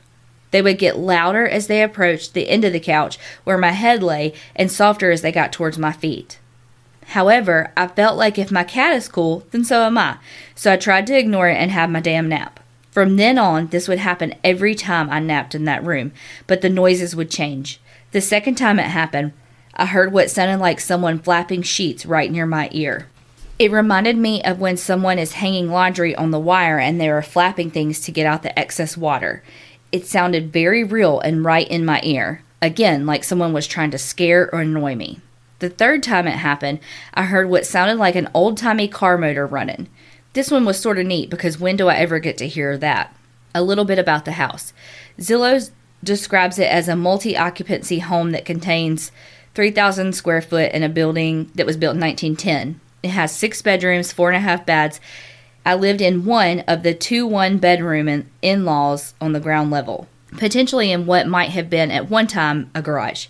They 0.50 0.64
would 0.64 0.80
get 0.80 0.98
louder 0.98 1.48
as 1.48 1.68
they 1.68 1.84
approached 1.84 2.34
the 2.34 2.50
end 2.50 2.66
of 2.66 2.74
the 2.74 2.80
couch 2.80 3.20
where 3.44 3.56
my 3.56 3.70
head 3.70 4.02
lay, 4.02 4.34
and 4.56 4.72
softer 4.72 5.12
as 5.12 5.22
they 5.22 5.32
got 5.32 5.54
towards 5.54 5.78
my 5.78 5.92
feet. 5.92 6.40
However, 7.10 7.72
I 7.78 7.86
felt 7.86 8.18
like 8.18 8.40
if 8.40 8.52
my 8.52 8.64
cat 8.64 8.94
is 8.94 9.08
cool, 9.08 9.46
then 9.52 9.64
so 9.64 9.84
am 9.84 9.96
I, 9.96 10.18
so 10.56 10.74
I 10.74 10.78
tried 10.78 11.06
to 11.06 11.16
ignore 11.20 11.50
it 11.50 11.58
and 11.58 11.70
have 11.70 11.92
my 11.92 12.00
damn 12.00 12.30
nap. 12.30 12.60
From 12.90 13.18
then 13.18 13.38
on, 13.38 13.68
this 13.68 13.88
would 13.88 14.00
happen 14.00 14.34
every 14.44 14.74
time 14.74 15.12
I 15.12 15.20
napped 15.20 15.54
in 15.54 15.66
that 15.66 15.86
room, 15.86 16.14
but 16.48 16.62
the 16.62 16.68
noises 16.68 17.16
would 17.16 17.30
change. 17.30 17.80
The 18.12 18.22
second 18.22 18.56
time 18.56 18.80
it 18.80 18.88
happened, 18.88 19.34
I 19.76 19.86
heard 19.86 20.12
what 20.12 20.32
sounded 20.32 20.58
like 20.58 20.80
someone 20.80 21.20
flapping 21.20 21.62
sheets 21.62 22.08
right 22.08 22.32
near 22.32 22.48
my 22.48 22.70
ear. 22.72 23.08
It 23.64 23.72
reminded 23.72 24.18
me 24.18 24.44
of 24.44 24.60
when 24.60 24.76
someone 24.76 25.18
is 25.18 25.36
hanging 25.36 25.70
laundry 25.70 26.14
on 26.14 26.32
the 26.32 26.38
wire 26.38 26.80
and 26.80 27.00
they 27.00 27.08
are 27.08 27.22
flapping 27.22 27.72
things 27.72 28.02
to 28.02 28.12
get 28.12 28.26
out 28.26 28.44
the 28.44 28.60
excess 28.60 28.98
water. 28.98 29.42
It 29.90 30.06
sounded 30.06 30.52
very 30.52 30.84
real 30.84 31.22
and 31.22 31.46
right 31.46 31.66
in 31.70 31.86
my 31.86 32.02
ear. 32.04 32.44
Again, 32.62 33.06
like 33.06 33.24
someone 33.24 33.54
was 33.54 33.66
trying 33.66 33.90
to 33.92 33.98
scare 33.98 34.54
or 34.54 34.60
annoy 34.60 34.96
me. 34.96 35.22
The 35.60 35.70
third 35.70 36.04
time 36.04 36.28
it 36.28 36.32
happened, 36.32 36.82
I 37.14 37.24
heard 37.24 37.50
what 37.50 37.66
sounded 37.66 37.96
like 37.96 38.18
an 38.18 38.30
old 38.34 38.58
timey 38.58 38.90
car 38.90 39.18
motor 39.18 39.48
running. 39.48 39.88
This 40.34 40.52
one 40.52 40.66
was 40.66 40.78
sort 40.78 41.00
of 41.00 41.06
neat 41.06 41.30
because 41.30 41.58
when 41.58 41.78
do 41.78 41.88
I 41.88 41.96
ever 41.96 42.20
get 42.20 42.38
to 42.40 42.50
hear 42.50 42.78
that? 42.80 43.16
A 43.56 43.64
little 43.64 43.86
bit 43.86 43.98
about 43.98 44.26
the 44.26 44.34
house. 44.34 44.74
Zillow 45.20 45.72
describes 46.04 46.60
it 46.60 46.68
as 46.68 46.90
a 46.90 46.98
multi 46.98 47.38
occupancy 47.38 48.00
home 48.00 48.32
that 48.32 48.44
contains 48.44 49.14
3,000 49.56 50.12
square 50.12 50.42
foot 50.42 50.74
in 50.74 50.84
a 50.84 50.90
building 50.90 51.50
that 51.56 51.66
was 51.66 51.78
built 51.78 51.96
in 51.96 52.02
1910. 52.02 52.82
It 53.04 53.10
has 53.10 53.36
six 53.36 53.62
bedrooms, 53.62 54.12
four 54.12 54.30
and 54.30 54.38
a 54.38 54.40
half 54.40 54.66
baths. 54.66 55.00
I 55.66 55.76
lived 55.76 56.02
in 56.02 56.26
one 56.26 56.62
of 56.62 56.84
the 56.84 56.94
two 56.94 57.28
one 57.28 57.58
bedroom 57.58 58.26
in 58.42 58.66
laws 58.66 59.14
on 59.22 59.34
the 59.34 59.40
ground 59.40 59.72
level, 59.72 60.08
potentially 60.38 60.92
in 60.92 61.06
what 61.06 61.28
might 61.28 61.52
have 61.52 61.70
been 61.70 61.92
at 61.92 62.10
one 62.10 62.28
time 62.28 62.72
a 62.74 62.82
garage. 62.82 63.28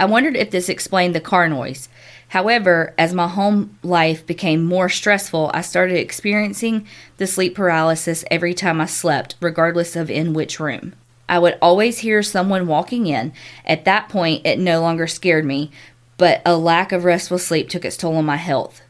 I 0.00 0.04
wondered 0.04 0.36
if 0.36 0.50
this 0.50 0.68
explained 0.68 1.14
the 1.14 1.20
car 1.20 1.48
noise. 1.48 1.88
However, 2.28 2.94
as 2.98 3.14
my 3.14 3.26
home 3.26 3.78
life 3.82 4.26
became 4.26 4.64
more 4.64 4.88
stressful, 4.88 5.50
I 5.54 5.62
started 5.62 5.96
experiencing 5.96 6.86
the 7.16 7.26
sleep 7.26 7.54
paralysis 7.54 8.24
every 8.30 8.54
time 8.54 8.80
I 8.80 8.86
slept, 8.86 9.34
regardless 9.40 9.96
of 9.96 10.10
in 10.10 10.34
which 10.34 10.60
room. 10.60 10.94
I 11.28 11.38
would 11.38 11.58
always 11.60 11.98
hear 11.98 12.22
someone 12.22 12.66
walking 12.66 13.06
in. 13.06 13.32
At 13.64 13.84
that 13.86 14.08
point, 14.08 14.46
it 14.46 14.58
no 14.58 14.80
longer 14.80 15.06
scared 15.06 15.44
me, 15.44 15.70
but 16.16 16.42
a 16.44 16.56
lack 16.56 16.92
of 16.92 17.04
restful 17.04 17.38
sleep 17.38 17.68
took 17.68 17.84
its 17.84 17.96
toll 17.96 18.16
on 18.16 18.26
my 18.26 18.36
health. 18.36 18.82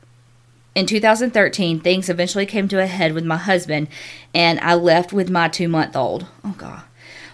In 0.79 0.87
2013, 0.87 1.81
things 1.81 2.09
eventually 2.09 2.47
came 2.47 2.69
to 2.69 2.81
a 2.81 2.87
head 2.87 3.13
with 3.13 3.25
my 3.25 3.37
husband, 3.37 3.89
and 4.33 4.61
I 4.61 4.75
left 4.75 5.13
with 5.13 5.29
my 5.29 5.49
two 5.49 5.67
month 5.67 5.97
old. 5.97 6.29
Oh, 6.45 6.55
God. 6.57 6.83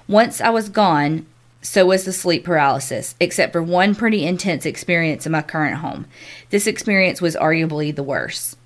Once 0.08 0.40
I 0.40 0.48
was 0.48 0.70
gone, 0.70 1.26
so 1.60 1.84
was 1.84 2.06
the 2.06 2.12
sleep 2.14 2.42
paralysis, 2.42 3.14
except 3.20 3.52
for 3.52 3.62
one 3.62 3.94
pretty 3.94 4.24
intense 4.24 4.64
experience 4.64 5.26
in 5.26 5.32
my 5.32 5.42
current 5.42 5.76
home. 5.76 6.06
This 6.48 6.66
experience 6.66 7.20
was 7.20 7.36
arguably 7.36 7.94
the 7.94 8.02
worst. 8.02 8.56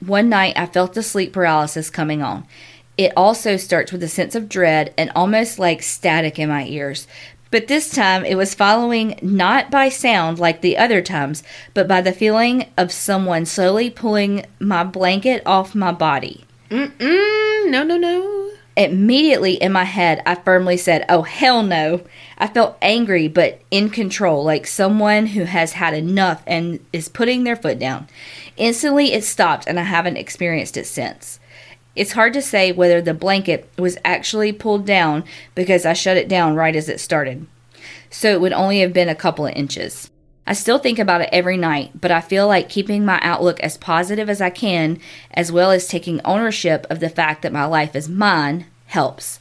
One 0.00 0.30
night, 0.30 0.58
I 0.58 0.66
felt 0.66 0.94
the 0.94 1.04
sleep 1.04 1.32
paralysis 1.32 1.88
coming 1.88 2.20
on. 2.20 2.44
It 2.98 3.12
also 3.16 3.56
starts 3.56 3.92
with 3.92 4.02
a 4.02 4.08
sense 4.08 4.34
of 4.34 4.48
dread 4.48 4.92
and 4.98 5.12
almost 5.14 5.60
like 5.60 5.80
static 5.80 6.40
in 6.40 6.48
my 6.48 6.66
ears. 6.66 7.06
But 7.54 7.68
this 7.68 7.88
time, 7.88 8.24
it 8.24 8.34
was 8.34 8.52
following 8.52 9.16
not 9.22 9.70
by 9.70 9.88
sound 9.88 10.40
like 10.40 10.60
the 10.60 10.76
other 10.76 11.00
times, 11.00 11.44
but 11.72 11.86
by 11.86 12.00
the 12.00 12.10
feeling 12.10 12.68
of 12.76 12.90
someone 12.90 13.46
slowly 13.46 13.90
pulling 13.90 14.44
my 14.58 14.82
blanket 14.82 15.40
off 15.46 15.72
my 15.72 15.92
body. 15.92 16.46
Mm-mm, 16.68 17.70
no, 17.70 17.84
no, 17.84 17.96
no. 17.96 18.50
Immediately 18.76 19.52
in 19.52 19.70
my 19.70 19.84
head, 19.84 20.20
I 20.26 20.34
firmly 20.34 20.76
said, 20.76 21.06
Oh, 21.08 21.22
hell 21.22 21.62
no. 21.62 22.00
I 22.38 22.48
felt 22.48 22.76
angry 22.82 23.28
but 23.28 23.60
in 23.70 23.88
control, 23.88 24.42
like 24.42 24.66
someone 24.66 25.26
who 25.26 25.44
has 25.44 25.74
had 25.74 25.94
enough 25.94 26.42
and 26.48 26.84
is 26.92 27.08
putting 27.08 27.44
their 27.44 27.54
foot 27.54 27.78
down. 27.78 28.08
Instantly, 28.56 29.12
it 29.12 29.22
stopped, 29.22 29.68
and 29.68 29.78
I 29.78 29.84
haven't 29.84 30.16
experienced 30.16 30.76
it 30.76 30.88
since. 30.88 31.38
It's 31.94 32.12
hard 32.12 32.32
to 32.34 32.42
say 32.42 32.72
whether 32.72 33.00
the 33.00 33.14
blanket 33.14 33.68
was 33.78 33.98
actually 34.04 34.52
pulled 34.52 34.86
down 34.86 35.24
because 35.54 35.86
I 35.86 35.92
shut 35.92 36.16
it 36.16 36.28
down 36.28 36.56
right 36.56 36.74
as 36.74 36.88
it 36.88 37.00
started. 37.00 37.46
So 38.10 38.32
it 38.32 38.40
would 38.40 38.52
only 38.52 38.80
have 38.80 38.92
been 38.92 39.08
a 39.08 39.14
couple 39.14 39.46
of 39.46 39.54
inches. 39.54 40.10
I 40.46 40.52
still 40.52 40.78
think 40.78 40.98
about 40.98 41.22
it 41.22 41.30
every 41.32 41.56
night, 41.56 41.92
but 41.98 42.10
I 42.10 42.20
feel 42.20 42.46
like 42.46 42.68
keeping 42.68 43.04
my 43.04 43.18
outlook 43.22 43.60
as 43.60 43.78
positive 43.78 44.28
as 44.28 44.40
I 44.40 44.50
can, 44.50 45.00
as 45.30 45.50
well 45.50 45.70
as 45.70 45.88
taking 45.88 46.20
ownership 46.24 46.86
of 46.90 47.00
the 47.00 47.08
fact 47.08 47.42
that 47.42 47.52
my 47.52 47.64
life 47.64 47.96
is 47.96 48.08
mine, 48.08 48.66
helps. 48.86 49.40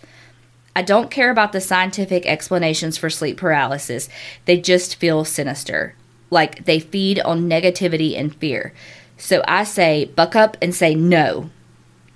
I 0.75 0.81
don't 0.81 1.11
care 1.11 1.29
about 1.29 1.51
the 1.51 1.61
scientific 1.61 2.25
explanations 2.25 2.97
for 2.97 3.09
sleep 3.09 3.37
paralysis, 3.37 4.09
they 4.45 4.59
just 4.59 4.95
feel 4.95 5.25
sinister. 5.25 5.95
like 6.29 6.65
they 6.65 6.79
feed 6.79 7.19
on 7.19 7.47
negativity 7.47 8.17
and 8.17 8.35
fear. 8.35 8.73
So 9.17 9.43
I 9.47 9.65
say, 9.65 10.05
buck 10.05 10.35
up 10.35 10.57
and 10.61 10.73
say 10.73 10.95
no. 10.95 11.51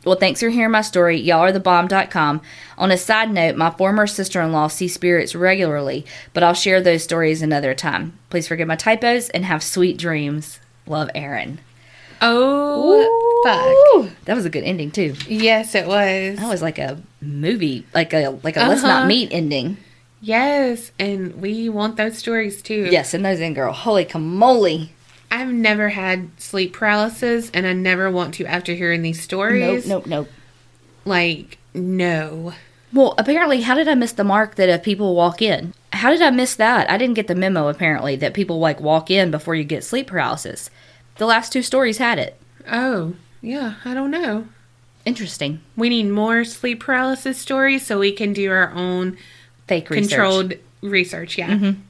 Well, 0.08 0.18
thanks 0.18 0.40
for 0.40 0.50
hearing 0.50 0.72
my 0.72 0.82
story. 0.82 1.18
Y'all 1.20 1.40
are 1.42 1.52
the 1.52 1.60
bomb.com. 1.60 2.42
On 2.78 2.92
a 2.92 2.98
side 2.98 3.30
note, 3.32 3.58
my 3.58 3.72
former 3.72 4.08
sister 4.08 4.42
in 4.42 4.52
law 4.54 4.68
sees 4.70 4.94
spirits 4.94 5.36
regularly, 5.36 6.06
but 6.34 6.44
I'll 6.44 6.54
share 6.54 6.82
those 6.82 7.04
stories 7.04 7.42
another 7.42 7.74
time. 7.74 8.18
Please 8.30 8.48
forgive 8.48 8.68
my 8.70 8.78
typos 8.78 9.30
and 9.30 9.44
have 9.46 9.62
sweet 9.62 9.98
dreams. 9.98 10.60
Love, 10.86 11.10
Aaron. 11.14 11.60
Oh, 12.22 13.44
fuck. 13.44 14.10
That 14.26 14.36
was 14.36 14.46
a 14.46 14.50
good 14.50 14.64
ending 14.64 14.92
too. 14.92 15.14
Yes, 15.28 15.76
it 15.76 15.86
was. 15.88 16.38
That 16.40 16.48
was 16.50 16.62
like 16.62 16.80
a 16.80 17.02
movie, 17.22 17.86
like 17.94 18.14
a 18.14 18.30
like 18.44 18.58
a 18.58 18.62
let's 18.62 18.82
not 18.84 19.00
Uh-huh. 19.00 19.08
meet 19.08 19.30
ending. 19.32 19.78
Yes, 20.22 20.92
and 20.98 21.36
we 21.42 21.70
want 21.70 21.98
those 21.98 22.18
stories 22.18 22.62
too. 22.62 22.88
Yes, 22.90 23.14
and 23.14 23.24
those 23.24 23.40
in 23.40 23.54
girl. 23.54 23.72
Holy 23.74 24.06
camole. 24.06 24.90
I've 25.29 25.51
never 25.51 25.89
had 25.89 26.29
sleep 26.39 26.74
paralysis, 26.74 27.51
and 27.53 27.67
I 27.67 27.74
never 27.74 28.10
want 28.10 28.34
to 28.36 28.46
after 28.46 28.74
hearing 28.74 29.01
these 29.01 29.22
stories. 29.22 29.88
nope, 29.88 30.05
nope. 30.05 30.27
Nope. 30.27 30.29
Like, 31.05 31.57
no. 31.74 32.53
Well, 32.93 33.15
apparently, 33.17 33.62
how 33.62 33.75
did 33.75 33.88
I 33.88 33.96
miss 33.96 34.13
the 34.13 34.24
mark 34.24 34.55
that 34.55 34.69
if 34.69 34.84
people 34.84 35.15
walk 35.15 35.41
in? 35.41 35.74
How 35.93 36.10
did 36.10 36.22
I 36.22 36.29
miss 36.29 36.55
that? 36.55 36.89
I 36.89 36.98
didn't 36.98 37.15
get 37.15 37.27
the 37.27 37.36
memo, 37.36 37.67
apparently, 37.67 38.15
that 38.17 38.34
people 38.34 38.60
like 38.60 38.79
walk 38.79 39.10
in 39.12 39.31
before 39.31 39.55
you 39.55 39.63
get 39.63 39.84
sleep 39.84 40.07
paralysis. 40.07 40.69
The 41.17 41.25
last 41.25 41.51
two 41.51 41.62
stories 41.62 41.98
had 41.98 42.19
it. 42.19 42.39
Oh, 42.69 43.15
yeah, 43.41 43.75
I 43.84 43.93
don't 43.93 44.12
know. 44.12 44.48
Interesting. 45.05 45.62
We 45.75 45.89
need 45.89 46.10
more 46.10 46.43
sleep 46.43 46.81
paralysis 46.81 47.38
stories 47.38 47.86
so 47.86 48.00
we 48.00 48.12
can 48.12 48.34
do 48.34 48.51
our 48.51 48.72
own 48.72 49.17
Fake 49.67 49.89
research. 49.89 50.10
controlled 50.10 50.53
research. 50.81 51.38
Yeah. 51.38 51.50
Mm-hmm. 51.50 51.81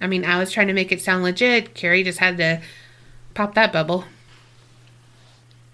I 0.00 0.06
mean, 0.06 0.24
I 0.24 0.38
was 0.38 0.50
trying 0.50 0.66
to 0.68 0.72
make 0.72 0.92
it 0.92 1.00
sound 1.00 1.22
legit. 1.22 1.74
Carrie 1.74 2.02
just 2.02 2.18
had 2.18 2.36
to 2.38 2.60
pop 3.34 3.54
that 3.54 3.72
bubble. 3.72 4.04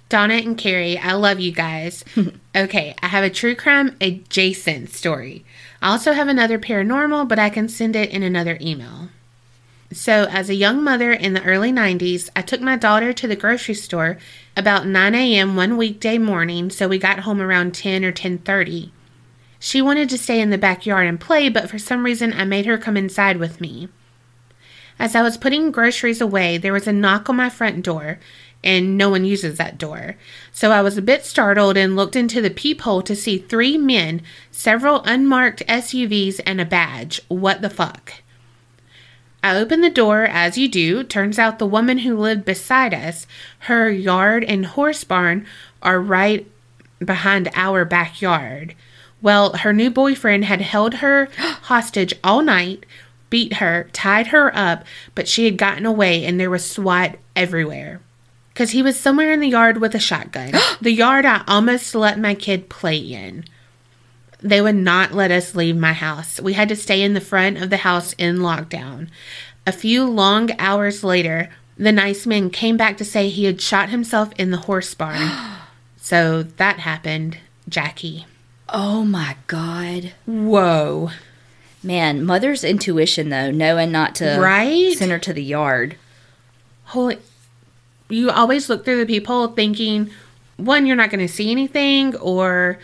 Donna 0.08 0.34
and 0.34 0.58
Carrie, 0.58 0.98
I 0.98 1.12
love 1.12 1.38
you 1.38 1.52
guys. 1.52 2.04
okay, 2.56 2.96
I 3.00 3.06
have 3.06 3.22
a 3.22 3.30
true 3.30 3.54
crime 3.54 3.96
adjacent 4.00 4.90
story. 4.90 5.44
I 5.80 5.92
also 5.92 6.12
have 6.12 6.26
another 6.26 6.58
paranormal, 6.58 7.28
but 7.28 7.38
I 7.38 7.48
can 7.48 7.68
send 7.68 7.94
it 7.94 8.10
in 8.10 8.24
another 8.24 8.58
email. 8.60 9.08
So, 9.92 10.28
as 10.30 10.48
a 10.48 10.54
young 10.54 10.82
mother 10.82 11.12
in 11.12 11.34
the 11.34 11.42
early 11.42 11.72
90s, 11.72 12.28
I 12.36 12.42
took 12.42 12.60
my 12.60 12.76
daughter 12.76 13.12
to 13.12 13.26
the 13.26 13.36
grocery 13.36 13.74
store 13.74 14.18
about 14.56 14.86
9 14.86 15.14
a.m. 15.14 15.56
one 15.56 15.76
weekday 15.76 16.18
morning, 16.18 16.70
so 16.70 16.86
we 16.86 16.98
got 16.98 17.20
home 17.20 17.40
around 17.40 17.74
10 17.74 18.04
or 18.04 18.12
10:30. 18.12 18.90
She 19.58 19.82
wanted 19.82 20.08
to 20.10 20.18
stay 20.18 20.40
in 20.40 20.50
the 20.50 20.58
backyard 20.58 21.06
and 21.06 21.20
play, 21.20 21.48
but 21.48 21.68
for 21.68 21.78
some 21.78 22.04
reason 22.04 22.32
I 22.32 22.44
made 22.44 22.66
her 22.66 22.78
come 22.78 22.96
inside 22.96 23.38
with 23.38 23.60
me. 23.60 23.88
As 25.00 25.16
I 25.16 25.22
was 25.22 25.38
putting 25.38 25.70
groceries 25.70 26.20
away, 26.20 26.58
there 26.58 26.74
was 26.74 26.86
a 26.86 26.92
knock 26.92 27.30
on 27.30 27.36
my 27.36 27.48
front 27.48 27.82
door, 27.82 28.18
and 28.62 28.98
no 28.98 29.08
one 29.08 29.24
uses 29.24 29.56
that 29.56 29.78
door. 29.78 30.16
So 30.52 30.72
I 30.72 30.82
was 30.82 30.98
a 30.98 31.02
bit 31.02 31.24
startled 31.24 31.78
and 31.78 31.96
looked 31.96 32.16
into 32.16 32.42
the 32.42 32.50
peephole 32.50 33.00
to 33.02 33.16
see 33.16 33.38
three 33.38 33.78
men, 33.78 34.20
several 34.50 35.02
unmarked 35.04 35.66
SUVs, 35.66 36.40
and 36.44 36.60
a 36.60 36.66
badge. 36.66 37.18
What 37.28 37.62
the 37.62 37.70
fuck? 37.70 38.12
I 39.42 39.56
opened 39.56 39.82
the 39.82 39.88
door 39.88 40.24
as 40.24 40.58
you 40.58 40.68
do. 40.68 41.02
Turns 41.02 41.38
out 41.38 41.58
the 41.58 41.64
woman 41.64 42.00
who 42.00 42.14
lived 42.14 42.44
beside 42.44 42.92
us, 42.92 43.26
her 43.60 43.90
yard 43.90 44.44
and 44.44 44.66
horse 44.66 45.02
barn 45.02 45.46
are 45.82 45.98
right 45.98 46.46
behind 47.02 47.48
our 47.54 47.86
backyard. 47.86 48.74
Well, 49.22 49.54
her 49.54 49.72
new 49.72 49.90
boyfriend 49.90 50.44
had 50.44 50.60
held 50.60 50.96
her 50.96 51.30
hostage 51.38 52.12
all 52.22 52.42
night, 52.42 52.84
beat 53.30 53.54
her, 53.54 53.88
tied 53.92 54.28
her 54.28 54.54
up, 54.56 54.84
but 55.14 55.28
she 55.28 55.44
had 55.44 55.56
gotten 55.56 55.86
away 55.86 56.24
and 56.24 56.38
there 56.38 56.50
was 56.50 56.68
SWAT 56.68 57.16
everywhere. 57.34 58.00
Because 58.52 58.70
he 58.70 58.82
was 58.82 58.98
somewhere 58.98 59.32
in 59.32 59.40
the 59.40 59.48
yard 59.48 59.78
with 59.78 59.94
a 59.94 60.00
shotgun. 60.00 60.52
the 60.80 60.92
yard 60.92 61.24
I 61.24 61.44
almost 61.46 61.94
let 61.94 62.18
my 62.18 62.34
kid 62.34 62.68
play 62.68 62.98
in. 62.98 63.44
They 64.42 64.60
would 64.60 64.74
not 64.74 65.12
let 65.12 65.30
us 65.30 65.54
leave 65.54 65.76
my 65.76 65.92
house. 65.92 66.40
We 66.40 66.54
had 66.54 66.68
to 66.70 66.76
stay 66.76 67.02
in 67.02 67.14
the 67.14 67.20
front 67.20 67.58
of 67.58 67.70
the 67.70 67.78
house 67.78 68.14
in 68.14 68.38
lockdown. 68.38 69.08
A 69.66 69.72
few 69.72 70.04
long 70.04 70.50
hours 70.58 71.04
later, 71.04 71.50
the 71.76 71.92
nice 71.92 72.26
man 72.26 72.50
came 72.50 72.76
back 72.76 72.96
to 72.98 73.04
say 73.04 73.28
he 73.28 73.44
had 73.44 73.60
shot 73.60 73.90
himself 73.90 74.32
in 74.38 74.50
the 74.50 74.58
horse 74.58 74.94
barn. 74.94 75.30
so 75.96 76.42
that 76.42 76.80
happened, 76.80 77.38
Jackie. 77.68 78.26
Oh 78.68 79.04
my 79.04 79.36
God. 79.46 80.12
Whoa. 80.26 81.10
Man, 81.82 82.24
mother's 82.24 82.62
intuition, 82.64 83.30
though, 83.30 83.50
knowing 83.50 83.90
not 83.90 84.14
to 84.16 84.38
Right? 84.38 84.96
send 84.96 85.10
her 85.10 85.18
to 85.20 85.32
the 85.32 85.42
yard. 85.42 85.96
Holy. 86.84 87.18
You 88.08 88.30
always 88.30 88.68
look 88.68 88.84
through 88.84 88.98
the 88.98 89.06
people 89.06 89.48
thinking, 89.48 90.10
one, 90.56 90.84
you're 90.84 90.96
not 90.96 91.10
going 91.10 91.26
to 91.26 91.32
see 91.32 91.50
anything, 91.50 92.16
or 92.16 92.78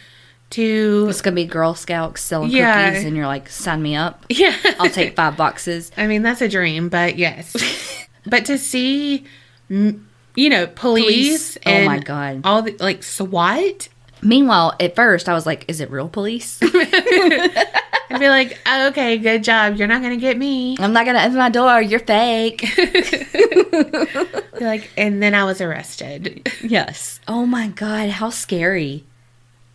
two, 0.50 1.06
It's 1.11 1.20
going 1.20 1.35
to 1.35 1.42
be 1.42 1.46
Girl 1.46 1.74
Scouts 1.74 2.20
selling 2.22 2.50
Yeah. 2.50 2.88
cookies, 2.90 3.04
and 3.04 3.16
you're 3.16 3.26
like, 3.26 3.48
sign 3.48 3.82
me 3.82 3.96
up. 3.96 4.24
yeah. 4.30 4.54
I'll 4.78 4.88
take 4.88 5.16
five 5.16 5.37
boxes. 5.37 5.90
I 5.96 6.06
mean, 6.06 6.22
that's 6.22 6.40
a 6.40 6.48
dream, 6.48 6.88
but 6.88 7.18
yes. 7.18 8.06
but 8.26 8.44
to 8.46 8.56
see, 8.56 9.24
you 9.68 9.98
know, 10.37 10.66
police, 10.68 11.59
Police. 11.59 11.59
Oh 11.66 11.85
my 11.85 11.98
God. 11.98 12.42
all 12.44 12.62
the 12.62 12.76
like 12.80 13.02
SWAT, 13.02 13.88
Meanwhile, 14.22 14.74
at 14.80 14.96
first, 14.96 15.28
I 15.28 15.35
was 15.35 15.44
like, 15.44 15.66
is 15.68 15.80
it 15.82 15.90
real 15.90 16.09
police? 16.09 16.59
I'd 18.11 18.21
be 18.21 18.29
like, 18.29 18.59
oh, 18.66 18.88
okay, 18.88 19.19
good 19.19 19.42
job. 19.45 19.77
You're 19.77 19.88
not 19.88 20.03
gonna 20.03 20.16
get 20.16 20.37
me. 20.38 20.77
I'm 20.79 20.92
not 20.92 21.05
going 21.05 21.16
to 21.16 21.23
open 21.25 21.37
my 21.37 21.49
door. 21.49 21.81
You're 21.83 22.01
fake. 22.01 22.64
Like, 24.61 24.90
and 24.97 25.23
then 25.23 25.35
I 25.35 25.45
was 25.45 25.61
arrested. 25.61 26.51
yes. 26.62 27.21
Oh 27.29 27.45
my 27.45 27.69
God. 27.69 28.09
How 28.09 28.31
scary. 28.31 29.05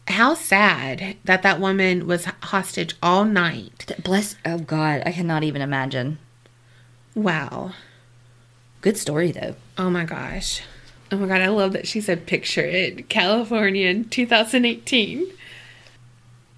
How 0.08 0.34
sad 0.34 1.18
that 1.24 1.44
that 1.44 1.60
woman 1.60 2.08
was 2.08 2.26
hostage 2.26 2.96
all 3.02 3.24
night. 3.24 3.92
Bless. 4.04 4.36
Oh 4.44 4.58
God. 4.58 5.04
I 5.06 5.12
cannot 5.12 5.44
even 5.44 5.62
imagine. 5.62 6.18
Wow. 7.14 7.74
Good 8.82 8.98
story, 8.98 9.32
though. 9.32 9.56
Oh 9.78 9.92
my 9.92 10.06
gosh. 10.06 10.64
Oh 11.12 11.18
my 11.18 11.28
god, 11.28 11.42
I 11.42 11.50
love 11.50 11.74
that 11.74 11.88
she 11.88 12.02
said 12.02 12.26
picture 12.26 12.66
it. 12.66 13.08
California 13.10 13.88
in 13.88 14.10
2018. 14.10 15.32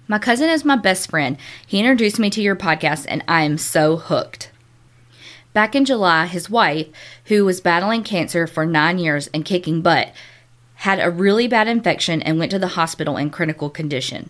My 0.06 0.18
cousin 0.18 0.50
is 0.50 0.66
my 0.66 0.76
best 0.76 1.10
friend. 1.10 1.38
He 1.66 1.78
introduced 1.78 2.18
me 2.18 2.28
to 2.30 2.42
your 2.42 2.56
podcast, 2.56 3.06
and 3.08 3.24
I 3.26 3.42
am 3.42 3.56
so 3.56 3.96
hooked. 3.96 4.50
Back 5.54 5.74
in 5.74 5.86
July, 5.86 6.26
his 6.26 6.50
wife, 6.50 6.88
who 7.26 7.44
was 7.44 7.62
battling 7.62 8.02
cancer 8.02 8.46
for 8.46 8.66
nine 8.66 8.98
years 8.98 9.30
and 9.32 9.46
kicking 9.46 9.80
butt, 9.80 10.12
had 10.74 11.00
a 11.00 11.10
really 11.10 11.48
bad 11.48 11.68
infection 11.68 12.20
and 12.20 12.38
went 12.38 12.50
to 12.50 12.58
the 12.58 12.68
hospital 12.68 13.16
in 13.16 13.30
critical 13.30 13.70
condition. 13.70 14.28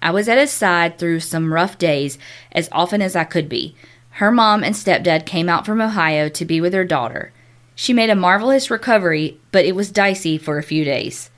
I 0.00 0.10
was 0.10 0.26
at 0.26 0.38
his 0.38 0.50
side 0.50 0.98
through 0.98 1.20
some 1.20 1.52
rough 1.52 1.76
days 1.76 2.16
as 2.52 2.70
often 2.72 3.02
as 3.02 3.14
I 3.14 3.24
could 3.24 3.48
be. 3.48 3.76
Her 4.12 4.32
mom 4.32 4.64
and 4.64 4.74
stepdad 4.74 5.26
came 5.26 5.50
out 5.50 5.66
from 5.66 5.82
Ohio 5.82 6.30
to 6.30 6.44
be 6.46 6.62
with 6.62 6.72
their 6.72 6.84
daughter. 6.84 7.32
She 7.74 7.92
made 7.92 8.08
a 8.08 8.14
marvelous 8.14 8.70
recovery, 8.70 9.38
but 9.52 9.66
it 9.66 9.76
was 9.76 9.90
dicey 9.90 10.38
for 10.38 10.56
a 10.56 10.62
few 10.62 10.84
days. 10.84 11.30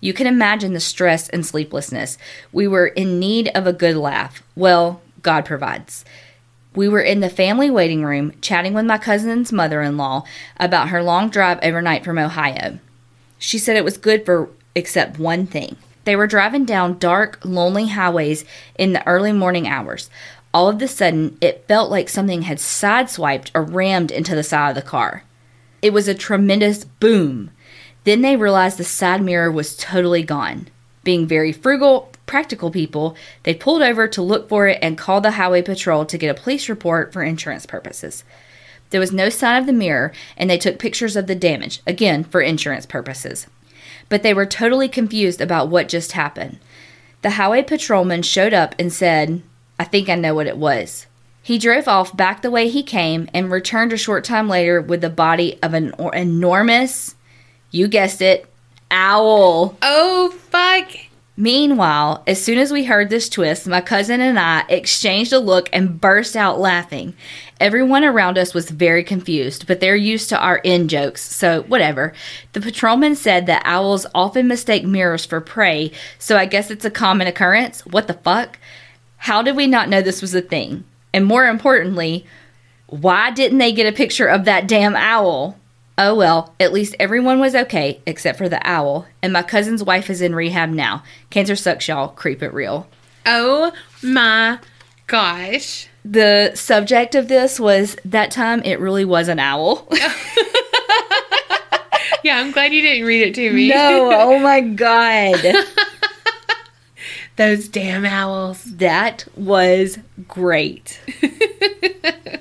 You 0.00 0.12
can 0.12 0.26
imagine 0.26 0.72
the 0.72 0.80
stress 0.80 1.28
and 1.28 1.44
sleeplessness. 1.44 2.18
We 2.52 2.68
were 2.68 2.86
in 2.86 3.18
need 3.18 3.48
of 3.54 3.66
a 3.66 3.72
good 3.72 3.96
laugh. 3.96 4.42
Well, 4.54 5.00
God 5.22 5.44
provides. 5.44 6.04
We 6.74 6.88
were 6.88 7.00
in 7.00 7.20
the 7.20 7.30
family 7.30 7.70
waiting 7.70 8.04
room 8.04 8.32
chatting 8.40 8.74
with 8.74 8.84
my 8.84 8.98
cousin's 8.98 9.52
mother 9.52 9.82
in 9.82 9.96
law 9.96 10.24
about 10.58 10.90
her 10.90 11.02
long 11.02 11.30
drive 11.30 11.58
overnight 11.62 12.04
from 12.04 12.18
Ohio. 12.18 12.78
She 13.38 13.58
said 13.58 13.76
it 13.76 13.84
was 13.84 13.96
good 13.96 14.24
for 14.24 14.50
except 14.74 15.18
one 15.18 15.46
thing. 15.46 15.76
They 16.04 16.16
were 16.16 16.26
driving 16.26 16.64
down 16.64 16.98
dark, 16.98 17.40
lonely 17.44 17.88
highways 17.88 18.44
in 18.76 18.92
the 18.92 19.06
early 19.06 19.32
morning 19.32 19.66
hours. 19.66 20.08
All 20.54 20.68
of 20.68 20.80
a 20.80 20.88
sudden, 20.88 21.36
it 21.40 21.66
felt 21.68 21.90
like 21.90 22.08
something 22.08 22.42
had 22.42 22.58
sideswiped 22.58 23.50
or 23.54 23.62
rammed 23.62 24.10
into 24.10 24.34
the 24.34 24.42
side 24.42 24.70
of 24.70 24.74
the 24.74 24.82
car. 24.82 25.24
It 25.82 25.92
was 25.92 26.08
a 26.08 26.14
tremendous 26.14 26.84
boom. 26.84 27.50
Then 28.08 28.22
they 28.22 28.36
realized 28.36 28.78
the 28.78 28.84
side 28.84 29.20
mirror 29.20 29.52
was 29.52 29.76
totally 29.76 30.22
gone. 30.22 30.68
Being 31.04 31.26
very 31.26 31.52
frugal, 31.52 32.10
practical 32.24 32.70
people, 32.70 33.14
they 33.42 33.52
pulled 33.52 33.82
over 33.82 34.08
to 34.08 34.22
look 34.22 34.48
for 34.48 34.66
it 34.66 34.78
and 34.80 34.96
called 34.96 35.24
the 35.24 35.32
highway 35.32 35.60
patrol 35.60 36.06
to 36.06 36.16
get 36.16 36.34
a 36.34 36.40
police 36.40 36.70
report 36.70 37.12
for 37.12 37.22
insurance 37.22 37.66
purposes. 37.66 38.24
There 38.88 38.98
was 38.98 39.12
no 39.12 39.28
sign 39.28 39.60
of 39.60 39.66
the 39.66 39.74
mirror, 39.74 40.14
and 40.38 40.48
they 40.48 40.56
took 40.56 40.78
pictures 40.78 41.16
of 41.16 41.26
the 41.26 41.34
damage, 41.34 41.82
again 41.86 42.24
for 42.24 42.40
insurance 42.40 42.86
purposes. 42.86 43.46
But 44.08 44.22
they 44.22 44.32
were 44.32 44.46
totally 44.46 44.88
confused 44.88 45.42
about 45.42 45.68
what 45.68 45.90
just 45.90 46.12
happened. 46.12 46.60
The 47.20 47.32
highway 47.32 47.62
patrolman 47.62 48.22
showed 48.22 48.54
up 48.54 48.74
and 48.78 48.90
said, 48.90 49.42
I 49.78 49.84
think 49.84 50.08
I 50.08 50.14
know 50.14 50.34
what 50.34 50.46
it 50.46 50.56
was. 50.56 51.04
He 51.42 51.58
drove 51.58 51.86
off 51.86 52.16
back 52.16 52.40
the 52.40 52.50
way 52.50 52.70
he 52.70 52.82
came 52.82 53.28
and 53.34 53.50
returned 53.50 53.92
a 53.92 53.98
short 53.98 54.24
time 54.24 54.48
later 54.48 54.80
with 54.80 55.02
the 55.02 55.10
body 55.10 55.58
of 55.62 55.74
an 55.74 55.92
enormous, 56.14 57.14
you 57.70 57.88
guessed 57.88 58.22
it, 58.22 58.46
owl. 58.90 59.76
Oh 59.82 60.30
fuck. 60.30 60.90
Meanwhile, 61.40 62.24
as 62.26 62.42
soon 62.42 62.58
as 62.58 62.72
we 62.72 62.82
heard 62.82 63.10
this 63.10 63.28
twist, 63.28 63.68
my 63.68 63.80
cousin 63.80 64.20
and 64.20 64.40
I 64.40 64.64
exchanged 64.68 65.32
a 65.32 65.38
look 65.38 65.68
and 65.72 66.00
burst 66.00 66.34
out 66.34 66.58
laughing. 66.58 67.14
Everyone 67.60 68.02
around 68.02 68.36
us 68.38 68.54
was 68.54 68.70
very 68.70 69.04
confused, 69.04 69.68
but 69.68 69.78
they're 69.78 69.94
used 69.94 70.30
to 70.30 70.38
our 70.38 70.56
in 70.58 70.88
jokes, 70.88 71.22
so 71.22 71.62
whatever. 71.62 72.12
The 72.54 72.60
patrolman 72.60 73.14
said 73.14 73.46
that 73.46 73.62
owls 73.64 74.04
often 74.16 74.48
mistake 74.48 74.84
mirrors 74.84 75.24
for 75.24 75.40
prey, 75.40 75.92
so 76.18 76.36
I 76.36 76.46
guess 76.46 76.72
it's 76.72 76.84
a 76.84 76.90
common 76.90 77.28
occurrence. 77.28 77.86
What 77.86 78.08
the 78.08 78.14
fuck? 78.14 78.58
How 79.18 79.40
did 79.40 79.54
we 79.54 79.68
not 79.68 79.88
know 79.88 80.02
this 80.02 80.22
was 80.22 80.34
a 80.34 80.42
thing? 80.42 80.82
And 81.12 81.24
more 81.24 81.46
importantly, 81.46 82.26
why 82.88 83.30
didn't 83.30 83.58
they 83.58 83.70
get 83.70 83.86
a 83.86 83.96
picture 83.96 84.26
of 84.26 84.44
that 84.46 84.66
damn 84.66 84.96
owl? 84.96 85.56
Oh 86.00 86.14
well, 86.14 86.54
at 86.60 86.72
least 86.72 86.94
everyone 87.00 87.40
was 87.40 87.54
okay 87.56 88.00
except 88.06 88.38
for 88.38 88.48
the 88.48 88.60
owl, 88.66 89.06
and 89.20 89.32
my 89.32 89.42
cousin's 89.42 89.82
wife 89.82 90.08
is 90.08 90.22
in 90.22 90.34
rehab 90.34 90.70
now. 90.70 91.02
Cancer 91.30 91.56
sucks, 91.56 91.88
y'all. 91.88 92.08
Creep 92.08 92.42
it 92.42 92.54
real. 92.54 92.86
Oh 93.26 93.72
my 94.02 94.60
gosh. 95.08 95.88
The 96.04 96.52
subject 96.54 97.14
of 97.16 97.26
this 97.28 97.58
was 97.60 97.96
that 98.04 98.30
time 98.30 98.62
it 98.64 98.78
really 98.80 99.04
was 99.04 99.28
an 99.28 99.38
owl. 99.38 99.86
Yeah, 102.24 102.38
I'm 102.38 102.50
glad 102.50 102.72
you 102.74 102.82
didn't 102.82 103.06
read 103.06 103.28
it 103.28 103.34
to 103.36 103.52
me. 103.52 103.68
no, 103.68 104.10
oh 104.12 104.38
my 104.40 104.60
god. 104.60 105.40
Those 107.36 107.68
damn 107.68 108.04
owls. 108.04 108.64
That 108.64 109.24
was 109.36 109.98
great. 110.26 111.00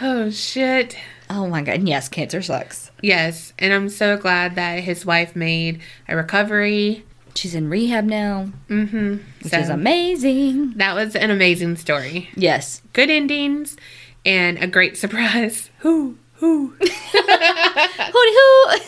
Oh 0.00 0.30
shit. 0.30 0.96
Oh 1.30 1.46
my 1.46 1.62
god. 1.62 1.86
Yes, 1.86 2.08
cancer 2.08 2.42
sucks. 2.42 2.90
Yes, 3.02 3.52
and 3.58 3.72
I'm 3.72 3.88
so 3.88 4.16
glad 4.16 4.54
that 4.56 4.80
his 4.84 5.04
wife 5.06 5.36
made 5.36 5.80
a 6.08 6.16
recovery. 6.16 7.04
She's 7.34 7.54
in 7.54 7.68
rehab 7.70 8.04
now, 8.04 8.48
Mm-hmm. 8.68 9.16
which 9.42 9.52
is 9.54 9.68
amazing. 9.68 10.72
that 10.76 10.94
was 10.94 11.14
an 11.14 11.30
amazing 11.30 11.76
story. 11.76 12.30
Yes. 12.34 12.82
Good 12.94 13.10
endings 13.10 13.76
and 14.24 14.58
a 14.58 14.66
great 14.66 14.96
surprise. 14.96 15.70
Who? 15.80 16.16
Who? 16.36 16.74
Hooty 16.80 18.32
hoo. 18.36 18.78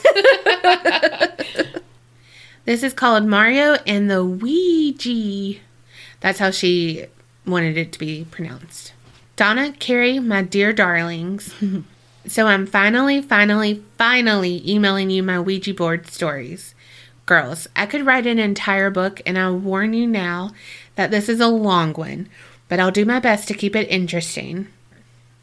This 2.67 2.83
is 2.83 2.93
called 2.93 3.25
Mario 3.27 3.75
and 3.87 4.11
the 4.11 4.23
Ouija. 4.25 5.59
That's 6.21 6.39
how 6.39 6.51
she 6.51 7.07
wanted 7.47 7.77
it 7.79 7.91
to 7.93 7.99
be 7.99 8.27
pronounced. 8.31 8.93
Donna, 9.37 9.73
Carrie, 9.79 10.19
my 10.21 10.43
dear 10.43 10.73
darlings. 10.73 11.55
so 12.31 12.47
I'm 12.47 12.65
finally, 12.65 13.21
finally, 13.21 13.83
finally 13.99 14.63
emailing 14.65 15.11
you 15.11 15.21
my 15.21 15.41
Ouija 15.41 15.75
board 15.75 16.07
stories. 16.07 16.77
Girls, 17.27 17.67
I 17.75 17.87
could 17.87 18.07
write 18.07 18.25
an 18.25 18.39
entire 18.39 18.89
book, 18.89 19.21
and 19.27 19.37
I'll 19.37 19.59
warn 19.59 19.95
you 19.95 20.07
now 20.07 20.53
that 20.95 21.11
this 21.11 21.29
is 21.29 21.41
a 21.41 21.49
long 21.49 21.93
one, 21.93 22.29
but 22.69 22.79
I'll 22.79 22.93
do 22.93 23.05
my 23.05 23.19
best 23.19 23.49
to 23.49 23.55
keep 23.55 23.75
it 23.75 23.91
interesting. 23.91 24.69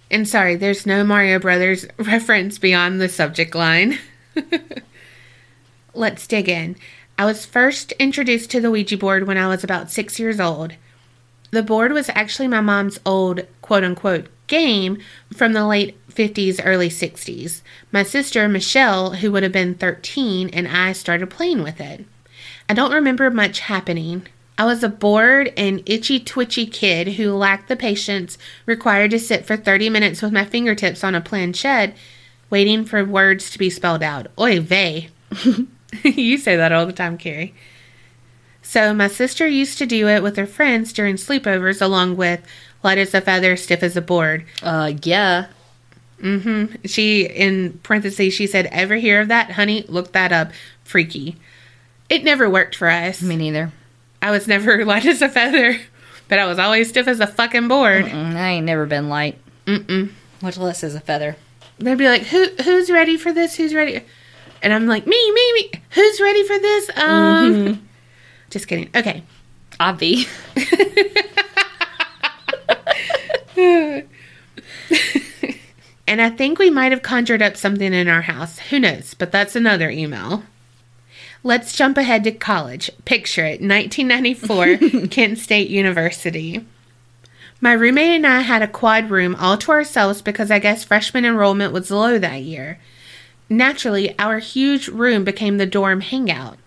And 0.09 0.25
sorry, 0.25 0.55
there's 0.55 0.85
no 0.85 1.03
Mario 1.03 1.39
Brothers 1.39 1.85
reference 1.97 2.57
beyond 2.57 3.01
the 3.01 3.09
subject 3.09 3.53
line. 3.53 3.99
Let's 5.93 6.25
dig 6.25 6.47
in. 6.47 6.77
I 7.17 7.25
was 7.25 7.45
first 7.45 7.91
introduced 7.99 8.49
to 8.51 8.61
the 8.61 8.71
Ouija 8.71 8.95
board 8.95 9.27
when 9.27 9.37
I 9.37 9.49
was 9.49 9.61
about 9.61 9.91
six 9.91 10.21
years 10.21 10.39
old. 10.39 10.75
The 11.51 11.63
board 11.63 11.91
was 11.91 12.09
actually 12.15 12.47
my 12.47 12.61
mom's 12.61 12.97
old 13.05 13.45
quote 13.61 13.83
unquote 13.83 14.27
game 14.47 14.99
from 15.33 15.53
the 15.53 15.65
late 15.65 15.97
50s, 16.17 16.59
early 16.63 16.89
60s. 16.89 17.61
My 17.91 18.03
sister, 18.03 18.47
Michelle, 18.49 19.11
who 19.13 19.31
would 19.31 19.43
have 19.43 19.51
been 19.51 19.75
13, 19.75 20.49
and 20.49 20.67
I 20.67 20.93
started 20.93 21.29
playing 21.29 21.61
with 21.61 21.79
it. 21.79 22.05
I 22.67 22.73
don't 22.73 22.93
remember 22.93 23.29
much 23.29 23.59
happening. 23.61 24.27
I 24.57 24.65
was 24.65 24.83
a 24.83 24.89
bored 24.89 25.53
and 25.55 25.83
itchy 25.85 26.19
twitchy 26.19 26.65
kid 26.65 27.09
who 27.09 27.33
lacked 27.33 27.69
the 27.69 27.75
patience 27.75 28.39
required 28.65 29.11
to 29.11 29.19
sit 29.19 29.45
for 29.45 29.55
30 29.55 29.89
minutes 29.89 30.21
with 30.21 30.33
my 30.33 30.43
fingertips 30.43 31.03
on 31.03 31.13
a 31.13 31.21
planchette 31.21 31.95
waiting 32.49 32.83
for 32.83 33.05
words 33.05 33.51
to 33.51 33.59
be 33.59 33.69
spelled 33.69 34.01
out. 34.01 34.27
Oy 34.39 34.59
vey. 34.59 35.09
you 36.03 36.37
say 36.37 36.55
that 36.55 36.71
all 36.71 36.85
the 36.85 36.93
time, 36.93 37.17
Carrie. 37.17 37.53
So 38.61 38.93
my 38.93 39.07
sister 39.07 39.47
used 39.47 39.77
to 39.77 39.85
do 39.85 40.07
it 40.07 40.23
with 40.23 40.35
her 40.37 40.47
friends 40.47 40.91
during 40.91 41.15
sleepovers, 41.15 41.81
along 41.81 42.17
with 42.17 42.41
light 42.83 42.97
as 42.97 43.13
a 43.13 43.21
feather, 43.21 43.55
stiff 43.55 43.83
as 43.83 43.95
a 43.95 44.01
board. 44.01 44.45
Uh, 44.61 44.93
yeah. 45.03 45.47
Mm-hmm. 46.21 46.75
She, 46.85 47.25
in 47.25 47.79
parentheses, 47.83 48.33
she 48.33 48.47
said, 48.47 48.67
"Ever 48.67 48.95
hear 48.95 49.21
of 49.21 49.27
that, 49.27 49.51
honey? 49.51 49.85
Look 49.87 50.13
that 50.13 50.31
up. 50.31 50.51
Freaky." 50.83 51.37
It 52.09 52.23
never 52.23 52.49
worked 52.49 52.75
for 52.75 52.89
us. 52.89 53.21
Me 53.21 53.35
neither. 53.35 53.71
I 54.21 54.31
was 54.31 54.47
never 54.47 54.83
light 54.85 55.05
as 55.05 55.21
a 55.21 55.29
feather, 55.29 55.79
but 56.27 56.39
I 56.39 56.45
was 56.45 56.57
always 56.57 56.89
stiff 56.89 57.07
as 57.07 57.19
a 57.19 57.27
fucking 57.27 57.67
board. 57.67 58.05
Mm, 58.05 58.35
I 58.35 58.49
ain't 58.51 58.65
never 58.65 58.85
been 58.85 59.09
light. 59.09 59.37
Mm-mm. 59.65 60.11
Much 60.41 60.57
less 60.57 60.83
as 60.83 60.95
a 60.95 60.99
feather. 60.99 61.35
They'd 61.79 61.97
be 61.97 62.07
like, 62.07 62.23
"Who, 62.23 62.47
who's 62.63 62.89
ready 62.89 63.17
for 63.17 63.31
this? 63.31 63.55
Who's 63.55 63.73
ready?" 63.73 64.01
And 64.63 64.73
I'm 64.73 64.87
like, 64.87 65.05
"Me, 65.05 65.31
me, 65.31 65.53
me. 65.53 65.71
Who's 65.91 66.19
ready 66.19 66.43
for 66.43 66.57
this?" 66.57 66.89
Um, 66.97 67.87
just 68.49 68.67
kidding. 68.67 68.89
Okay. 68.95 69.23
Obvi. 69.79 70.27
And 76.07 76.21
I 76.21 76.29
think 76.29 76.57
we 76.57 76.69
might 76.69 76.93
have 76.93 77.01
conjured 77.01 77.41
up 77.41 77.57
something 77.57 77.93
in 77.93 78.07
our 78.07 78.21
house. 78.21 78.59
Who 78.59 78.79
knows? 78.79 79.13
But 79.13 79.31
that's 79.31 79.57
another 79.57 79.89
email. 79.89 80.43
Let's 81.43 81.75
jump 81.75 81.97
ahead 81.97 82.23
to 82.23 82.31
college. 82.31 82.89
Picture 83.03 83.45
it 83.45 83.61
1994, 83.61 85.07
Kent 85.09 85.37
State 85.37 85.69
University. 85.69 86.65
My 87.59 87.73
roommate 87.73 88.15
and 88.15 88.27
I 88.27 88.41
had 88.41 88.61
a 88.61 88.67
quad 88.67 89.09
room 89.09 89.35
all 89.35 89.57
to 89.57 89.71
ourselves 89.71 90.21
because 90.21 90.49
I 90.49 90.59
guess 90.59 90.83
freshman 90.83 91.25
enrollment 91.25 91.73
was 91.73 91.91
low 91.91 92.17
that 92.17 92.41
year. 92.43 92.79
Naturally, 93.49 94.17
our 94.19 94.39
huge 94.39 94.87
room 94.87 95.23
became 95.23 95.57
the 95.57 95.65
dorm 95.65 96.01
hangout. 96.01 96.57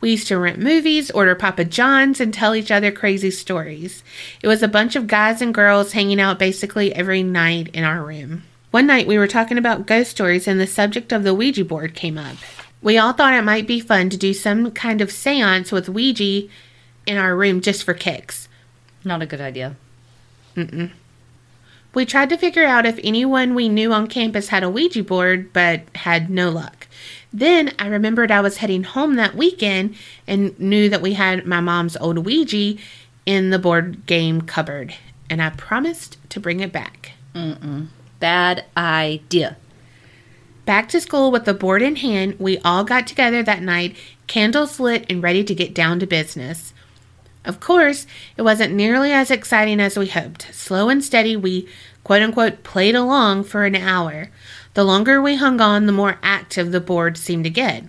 We 0.00 0.10
used 0.10 0.26
to 0.28 0.38
rent 0.38 0.58
movies, 0.58 1.10
order 1.12 1.34
Papa 1.34 1.64
John's, 1.64 2.20
and 2.20 2.34
tell 2.34 2.54
each 2.54 2.72
other 2.72 2.90
crazy 2.90 3.30
stories. 3.30 4.02
It 4.42 4.48
was 4.48 4.62
a 4.62 4.68
bunch 4.68 4.96
of 4.96 5.06
guys 5.06 5.40
and 5.40 5.54
girls 5.54 5.92
hanging 5.92 6.20
out 6.20 6.38
basically 6.38 6.94
every 6.94 7.22
night 7.22 7.68
in 7.68 7.84
our 7.84 8.04
room. 8.04 8.42
One 8.72 8.86
night 8.86 9.06
we 9.06 9.18
were 9.18 9.28
talking 9.28 9.58
about 9.58 9.84
ghost 9.86 10.10
stories 10.12 10.48
and 10.48 10.58
the 10.58 10.66
subject 10.66 11.12
of 11.12 11.24
the 11.24 11.34
Ouija 11.34 11.62
board 11.62 11.94
came 11.94 12.16
up. 12.16 12.36
We 12.80 12.96
all 12.96 13.12
thought 13.12 13.34
it 13.34 13.42
might 13.42 13.66
be 13.66 13.80
fun 13.80 14.08
to 14.08 14.16
do 14.16 14.32
some 14.32 14.70
kind 14.70 15.02
of 15.02 15.12
seance 15.12 15.70
with 15.70 15.90
Ouija 15.90 16.48
in 17.06 17.18
our 17.18 17.36
room 17.36 17.60
just 17.60 17.84
for 17.84 17.92
kicks. 17.92 18.48
Not 19.04 19.20
a 19.20 19.26
good 19.26 19.42
idea. 19.42 19.76
We 21.94 22.06
tried 22.06 22.30
to 22.30 22.38
figure 22.38 22.64
out 22.64 22.86
if 22.86 22.98
anyone 23.04 23.54
we 23.54 23.68
knew 23.68 23.92
on 23.92 24.06
campus 24.06 24.48
had 24.48 24.62
a 24.62 24.70
Ouija 24.70 25.02
board, 25.02 25.52
but 25.52 25.82
had 25.94 26.30
no 26.30 26.48
luck. 26.48 26.88
Then 27.30 27.74
I 27.78 27.88
remembered 27.88 28.30
I 28.30 28.40
was 28.40 28.56
heading 28.56 28.84
home 28.84 29.16
that 29.16 29.34
weekend 29.36 29.96
and 30.26 30.58
knew 30.58 30.88
that 30.88 31.02
we 31.02 31.12
had 31.12 31.44
my 31.44 31.60
mom's 31.60 31.98
old 31.98 32.24
Ouija 32.24 32.80
in 33.26 33.50
the 33.50 33.58
board 33.58 34.06
game 34.06 34.40
cupboard, 34.40 34.94
and 35.28 35.42
I 35.42 35.50
promised 35.50 36.16
to 36.30 36.40
bring 36.40 36.60
it 36.60 36.72
back. 36.72 37.12
Bad 38.22 38.66
idea. 38.76 39.56
Back 40.64 40.88
to 40.90 41.00
school 41.00 41.32
with 41.32 41.44
the 41.44 41.52
board 41.52 41.82
in 41.82 41.96
hand, 41.96 42.36
we 42.38 42.58
all 42.58 42.84
got 42.84 43.08
together 43.08 43.42
that 43.42 43.62
night, 43.62 43.96
candles 44.28 44.78
lit 44.78 45.04
and 45.10 45.20
ready 45.20 45.42
to 45.42 45.52
get 45.56 45.74
down 45.74 45.98
to 45.98 46.06
business. 46.06 46.72
Of 47.44 47.58
course, 47.58 48.06
it 48.36 48.42
wasn't 48.42 48.74
nearly 48.74 49.10
as 49.10 49.32
exciting 49.32 49.80
as 49.80 49.98
we 49.98 50.06
hoped. 50.06 50.54
Slow 50.54 50.88
and 50.88 51.02
steady, 51.02 51.34
we 51.34 51.68
quote 52.04 52.22
unquote 52.22 52.62
played 52.62 52.94
along 52.94 53.42
for 53.42 53.64
an 53.64 53.74
hour. 53.74 54.30
The 54.74 54.84
longer 54.84 55.20
we 55.20 55.34
hung 55.34 55.60
on, 55.60 55.86
the 55.86 55.92
more 55.92 56.20
active 56.22 56.70
the 56.70 56.78
board 56.78 57.18
seemed 57.18 57.42
to 57.42 57.50
get. 57.50 57.86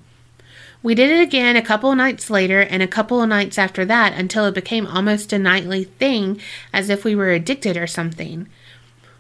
We 0.82 0.96
did 0.96 1.12
it 1.12 1.22
again 1.22 1.56
a 1.56 1.62
couple 1.62 1.94
nights 1.94 2.32
later 2.32 2.60
and 2.60 2.82
a 2.82 2.88
couple 2.88 3.22
of 3.22 3.30
nights 3.30 3.60
after 3.60 3.86
that 3.86 4.14
until 4.14 4.48
it 4.48 4.56
became 4.56 4.88
almost 4.88 5.32
a 5.32 5.38
nightly 5.38 5.84
thing, 5.84 6.42
as 6.74 6.90
if 6.90 7.06
we 7.06 7.14
were 7.14 7.30
addicted 7.30 7.78
or 7.78 7.86
something. 7.86 8.48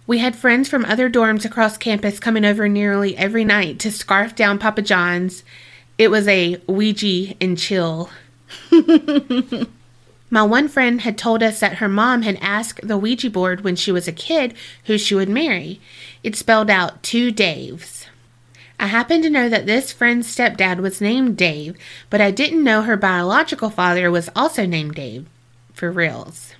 We 0.06 0.20
had 0.20 0.36
friends 0.36 0.68
from 0.68 0.84
other 0.84 1.10
dorms 1.10 1.46
across 1.46 1.78
campus 1.78 2.20
coming 2.20 2.44
over 2.44 2.68
nearly 2.68 3.16
every 3.16 3.46
night 3.46 3.80
to 3.80 3.92
scarf 3.92 4.36
down 4.36 4.60
Papa 4.60 4.82
John's. 4.82 5.44
It 5.98 6.12
was 6.12 6.28
a 6.28 6.62
Ouija 6.68 7.36
and 7.40 7.58
chill. 7.58 8.10
My 10.30 10.44
one 10.44 10.68
friend 10.68 11.02
had 11.02 11.18
told 11.18 11.42
us 11.42 11.60
that 11.60 11.78
her 11.78 11.88
mom 11.88 12.24
had 12.24 12.38
asked 12.42 12.86
the 12.86 12.98
Ouija 12.98 13.30
board 13.30 13.62
when 13.62 13.76
she 13.76 13.92
was 13.92 14.08
a 14.08 14.12
kid 14.12 14.56
who 14.86 14.98
she 14.98 15.16
would 15.16 15.30
marry. 15.30 15.80
It 16.24 16.36
spelled 16.36 16.70
out 16.70 17.02
two 17.02 17.32
Daves. 17.32 18.08
I 18.80 18.88
happen 18.88 19.22
to 19.22 19.30
know 19.30 19.48
that 19.48 19.68
this 19.68 19.94
friend's 19.94 20.28
stepdad 20.28 20.80
was 20.80 21.00
named 21.00 21.38
Dave, 21.38 21.78
but 22.10 22.20
I 22.20 22.32
didn't 22.32 22.64
know 22.64 22.82
her 22.82 22.98
biological 22.98 23.70
father 23.70 24.12
was 24.12 24.30
also 24.36 24.66
named 24.66 24.96
Dave. 24.96 25.28
For 25.74 25.92
reals. 25.92 26.56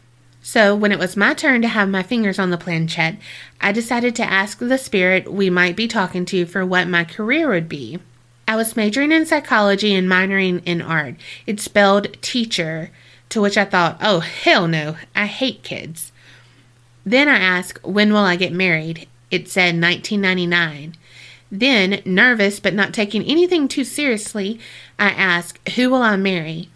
So, 0.46 0.76
when 0.76 0.92
it 0.92 1.00
was 1.00 1.16
my 1.16 1.34
turn 1.34 1.62
to 1.62 1.70
have 1.70 1.88
my 1.88 2.04
fingers 2.04 2.38
on 2.38 2.50
the 2.50 2.58
planchette, 2.58 3.16
I 3.62 3.72
decided 3.72 4.14
to 4.18 4.30
ask 4.30 4.60
the 4.60 4.78
spirit 4.78 5.32
we 5.32 5.50
might 5.50 5.78
be 5.78 5.88
talking 5.88 6.26
to 6.26 6.46
for 6.46 6.66
what 6.66 6.86
my 6.90 7.06
career 7.06 7.48
would 7.48 7.70
be. 7.70 8.00
I 8.46 8.58
was 8.58 8.76
majoring 8.76 9.14
in 9.14 9.26
psychology 9.26 9.96
and 9.96 10.06
minoring 10.06 10.62
in 10.66 10.82
art. 10.82 11.16
It 11.48 11.62
spelled 11.62 12.22
teacher, 12.22 12.92
to 13.30 13.40
which 13.40 13.58
I 13.58 13.64
thought, 13.64 13.98
oh, 14.02 14.20
hell 14.20 14.68
no, 14.68 14.98
I 15.16 15.28
hate 15.28 15.64
kids. 15.64 16.12
Then 17.06 17.30
I 17.30 17.38
asked, 17.38 17.82
when 17.86 18.12
will 18.12 18.20
I 18.20 18.36
get 18.36 18.52
married? 18.52 19.08
It 19.32 19.48
said 19.48 19.82
1999. 19.82 20.98
Then, 21.50 22.02
nervous 22.04 22.60
but 22.60 22.74
not 22.74 22.94
taking 22.94 23.24
anything 23.24 23.70
too 23.70 23.86
seriously, 23.86 24.60
I 25.00 25.08
asked, 25.12 25.70
who 25.70 25.90
will 25.90 26.02
I 26.02 26.18
marry? 26.18 26.68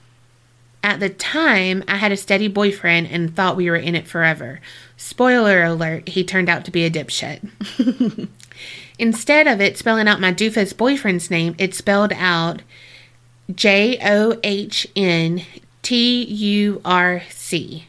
At 0.84 1.00
the 1.00 1.10
time, 1.10 1.84
I 1.88 1.98
had 1.98 2.12
a 2.12 2.18
steady 2.18 2.48
boyfriend 2.48 3.08
and 3.08 3.36
thought 3.36 3.58
we 3.58 3.70
were 3.70 3.76
in 3.76 3.96
it 3.96 4.08
forever. 4.08 4.62
Spoiler 4.96 5.63
alert, 5.63 6.10
he 6.10 6.24
turned 6.24 6.50
out 6.50 6.66
to 6.66 6.72
be 6.72 6.86
a 6.86 6.90
dipshit. 6.90 7.48
Instead 9.00 9.48
of 9.48 9.62
it 9.62 9.78
spelling 9.78 10.08
out 10.08 10.22
my 10.22 10.34
doofus 10.34 10.76
boyfriend's 10.76 11.30
name, 11.30 11.56
it 11.58 11.76
spelled 11.76 12.13
out 12.13 12.62
J 13.54 13.98
O 14.04 14.40
H 14.44 14.88
N 14.96 15.44
T 15.82 16.24
U 16.24 16.82
R 16.84 17.22
C. 17.30 17.88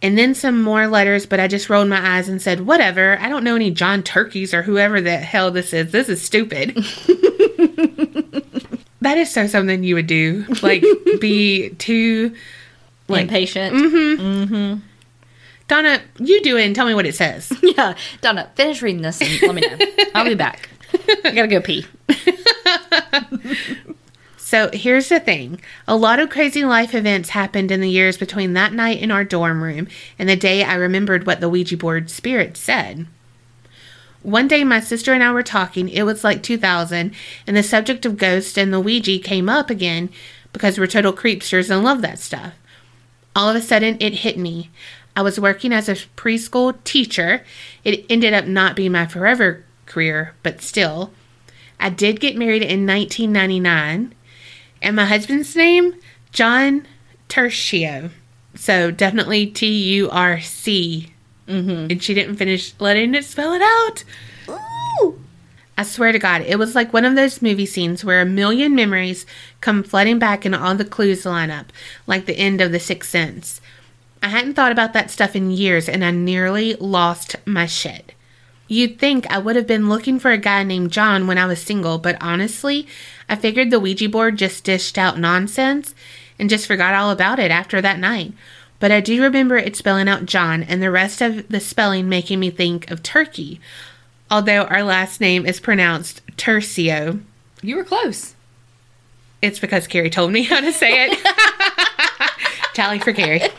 And 0.00 0.18
then 0.18 0.34
some 0.34 0.60
more 0.60 0.88
letters, 0.88 1.26
but 1.26 1.38
I 1.38 1.46
just 1.46 1.70
rolled 1.70 1.88
my 1.88 2.16
eyes 2.16 2.28
and 2.28 2.42
said, 2.42 2.66
whatever. 2.66 3.16
I 3.20 3.28
don't 3.28 3.44
know 3.44 3.54
any 3.54 3.70
John 3.70 4.02
Turkeys 4.02 4.52
or 4.52 4.62
whoever 4.62 5.00
the 5.00 5.18
hell 5.18 5.52
this 5.52 5.72
is. 5.72 5.92
This 5.92 6.08
is 6.08 6.20
stupid. 6.20 6.76
that 9.02 9.18
is 9.18 9.30
so 9.30 9.46
something 9.46 9.82
you 9.84 9.94
would 9.94 10.06
do. 10.06 10.44
Like, 10.62 10.84
be 11.20 11.70
too. 11.70 12.34
Like, 13.08 13.22
Impatient. 13.22 13.74
Mm-hmm. 13.74 14.22
Mm-hmm. 14.22 14.80
Donna, 15.68 16.00
you 16.18 16.42
do 16.42 16.56
it 16.56 16.66
and 16.66 16.74
tell 16.74 16.86
me 16.86 16.94
what 16.94 17.06
it 17.06 17.14
says. 17.14 17.52
Yeah. 17.62 17.94
Donna, 18.20 18.50
finish 18.54 18.82
reading 18.82 19.02
this 19.02 19.20
and 19.20 19.42
let 19.42 19.54
me 19.54 19.62
know. 19.62 19.86
I'll 20.14 20.24
be 20.24 20.34
back. 20.34 20.68
I 21.24 21.30
gotta 21.32 21.48
go 21.48 21.60
pee. 21.60 21.86
So 24.36 24.68
here's 24.70 25.08
the 25.08 25.18
thing 25.18 25.62
a 25.88 25.96
lot 25.96 26.18
of 26.20 26.28
crazy 26.28 26.62
life 26.62 26.94
events 26.94 27.30
happened 27.30 27.70
in 27.70 27.80
the 27.80 27.88
years 27.88 28.18
between 28.18 28.52
that 28.52 28.74
night 28.74 29.00
in 29.00 29.10
our 29.10 29.24
dorm 29.24 29.62
room 29.62 29.88
and 30.18 30.28
the 30.28 30.36
day 30.36 30.62
I 30.62 30.74
remembered 30.74 31.26
what 31.26 31.40
the 31.40 31.48
Ouija 31.48 31.78
board 31.78 32.10
spirit 32.10 32.58
said. 32.58 33.06
One 34.22 34.46
day, 34.46 34.62
my 34.62 34.80
sister 34.80 35.12
and 35.12 35.22
I 35.22 35.32
were 35.32 35.42
talking. 35.42 35.88
It 35.88 36.04
was 36.04 36.22
like 36.22 36.42
2000, 36.42 37.14
and 37.46 37.56
the 37.56 37.62
subject 37.62 38.06
of 38.06 38.16
ghosts 38.16 38.56
and 38.56 38.72
the 38.72 38.80
Ouija 38.80 39.18
came 39.18 39.48
up 39.48 39.68
again 39.68 40.10
because 40.52 40.78
we're 40.78 40.86
total 40.86 41.12
creepsters 41.12 41.70
and 41.70 41.82
love 41.82 42.02
that 42.02 42.18
stuff. 42.18 42.54
All 43.34 43.48
of 43.48 43.56
a 43.56 43.60
sudden, 43.60 43.96
it 44.00 44.14
hit 44.14 44.38
me. 44.38 44.70
I 45.16 45.22
was 45.22 45.40
working 45.40 45.72
as 45.72 45.88
a 45.88 45.94
preschool 45.94 46.82
teacher. 46.84 47.44
It 47.84 48.06
ended 48.08 48.32
up 48.32 48.46
not 48.46 48.76
being 48.76 48.92
my 48.92 49.06
forever 49.06 49.64
career, 49.86 50.34
but 50.42 50.62
still. 50.62 51.12
I 51.80 51.90
did 51.90 52.20
get 52.20 52.36
married 52.36 52.62
in 52.62 52.86
1999, 52.86 54.14
and 54.80 54.96
my 54.96 55.04
husband's 55.04 55.56
name, 55.56 55.96
John 56.30 56.86
Tercio. 57.28 58.10
So 58.54 58.90
definitely 58.90 59.46
T 59.46 59.66
U 59.94 60.10
R 60.10 60.40
C. 60.40 61.12
Mm-hmm. 61.48 61.90
And 61.90 62.02
she 62.02 62.14
didn't 62.14 62.36
finish 62.36 62.74
letting 62.78 63.14
it 63.14 63.24
spell 63.24 63.52
it 63.52 63.62
out. 63.62 64.04
Ooh. 64.48 65.18
I 65.76 65.84
swear 65.84 66.12
to 66.12 66.18
God, 66.18 66.42
it 66.42 66.58
was 66.58 66.74
like 66.74 66.92
one 66.92 67.04
of 67.04 67.16
those 67.16 67.42
movie 67.42 67.66
scenes 67.66 68.04
where 68.04 68.20
a 68.20 68.26
million 68.26 68.74
memories 68.74 69.26
come 69.60 69.82
flooding 69.82 70.18
back 70.18 70.44
and 70.44 70.54
all 70.54 70.74
the 70.74 70.84
clues 70.84 71.24
line 71.24 71.50
up, 71.50 71.72
like 72.06 72.26
the 72.26 72.36
end 72.36 72.60
of 72.60 72.72
The 72.72 72.80
Sixth 72.80 73.10
Sense. 73.10 73.60
I 74.22 74.28
hadn't 74.28 74.54
thought 74.54 74.70
about 74.70 74.92
that 74.92 75.10
stuff 75.10 75.34
in 75.34 75.50
years 75.50 75.88
and 75.88 76.04
I 76.04 76.10
nearly 76.10 76.74
lost 76.74 77.36
my 77.44 77.66
shit. 77.66 78.14
You'd 78.68 78.98
think 78.98 79.30
I 79.30 79.38
would 79.38 79.56
have 79.56 79.66
been 79.66 79.88
looking 79.88 80.18
for 80.18 80.30
a 80.30 80.38
guy 80.38 80.62
named 80.62 80.92
John 80.92 81.26
when 81.26 81.36
I 81.38 81.46
was 81.46 81.60
single, 81.60 81.98
but 81.98 82.16
honestly, 82.20 82.86
I 83.28 83.36
figured 83.36 83.70
the 83.70 83.80
Ouija 83.80 84.08
board 84.08 84.38
just 84.38 84.64
dished 84.64 84.96
out 84.96 85.18
nonsense 85.18 85.94
and 86.38 86.48
just 86.48 86.66
forgot 86.66 86.94
all 86.94 87.10
about 87.10 87.38
it 87.38 87.50
after 87.50 87.80
that 87.80 87.98
night. 87.98 88.32
But 88.82 88.90
I 88.90 89.00
do 89.00 89.22
remember 89.22 89.56
it 89.56 89.76
spelling 89.76 90.08
out 90.08 90.26
John 90.26 90.64
and 90.64 90.82
the 90.82 90.90
rest 90.90 91.22
of 91.22 91.46
the 91.46 91.60
spelling 91.60 92.08
making 92.08 92.40
me 92.40 92.50
think 92.50 92.90
of 92.90 93.00
turkey, 93.00 93.60
although 94.28 94.64
our 94.64 94.82
last 94.82 95.20
name 95.20 95.46
is 95.46 95.60
pronounced 95.60 96.20
Tercio. 96.36 97.22
You 97.62 97.76
were 97.76 97.84
close. 97.84 98.34
It's 99.40 99.60
because 99.60 99.86
Carrie 99.86 100.10
told 100.10 100.32
me 100.32 100.42
how 100.42 100.58
to 100.58 100.72
say 100.72 101.06
it. 101.06 101.16
Tally 102.74 102.98
for 102.98 103.12
Carrie. 103.12 103.42
It 103.42 103.52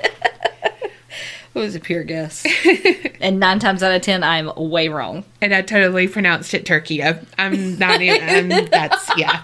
was 1.54 1.74
a 1.74 1.80
pure 1.80 2.04
guess. 2.04 2.46
and 3.22 3.40
nine 3.40 3.60
times 3.60 3.82
out 3.82 3.96
of 3.96 4.02
ten, 4.02 4.26
I'm 4.26 4.52
way 4.58 4.90
wrong. 4.90 5.24
And 5.40 5.56
I 5.56 5.62
totally 5.62 6.10
pronounced 6.10 6.54
it 6.54 6.66
turkey. 6.66 7.02
I, 7.02 7.18
I'm 7.38 7.80
not 7.80 8.02
even, 8.02 8.52
I'm, 8.52 8.66
that's, 8.66 9.10
yeah. 9.18 9.42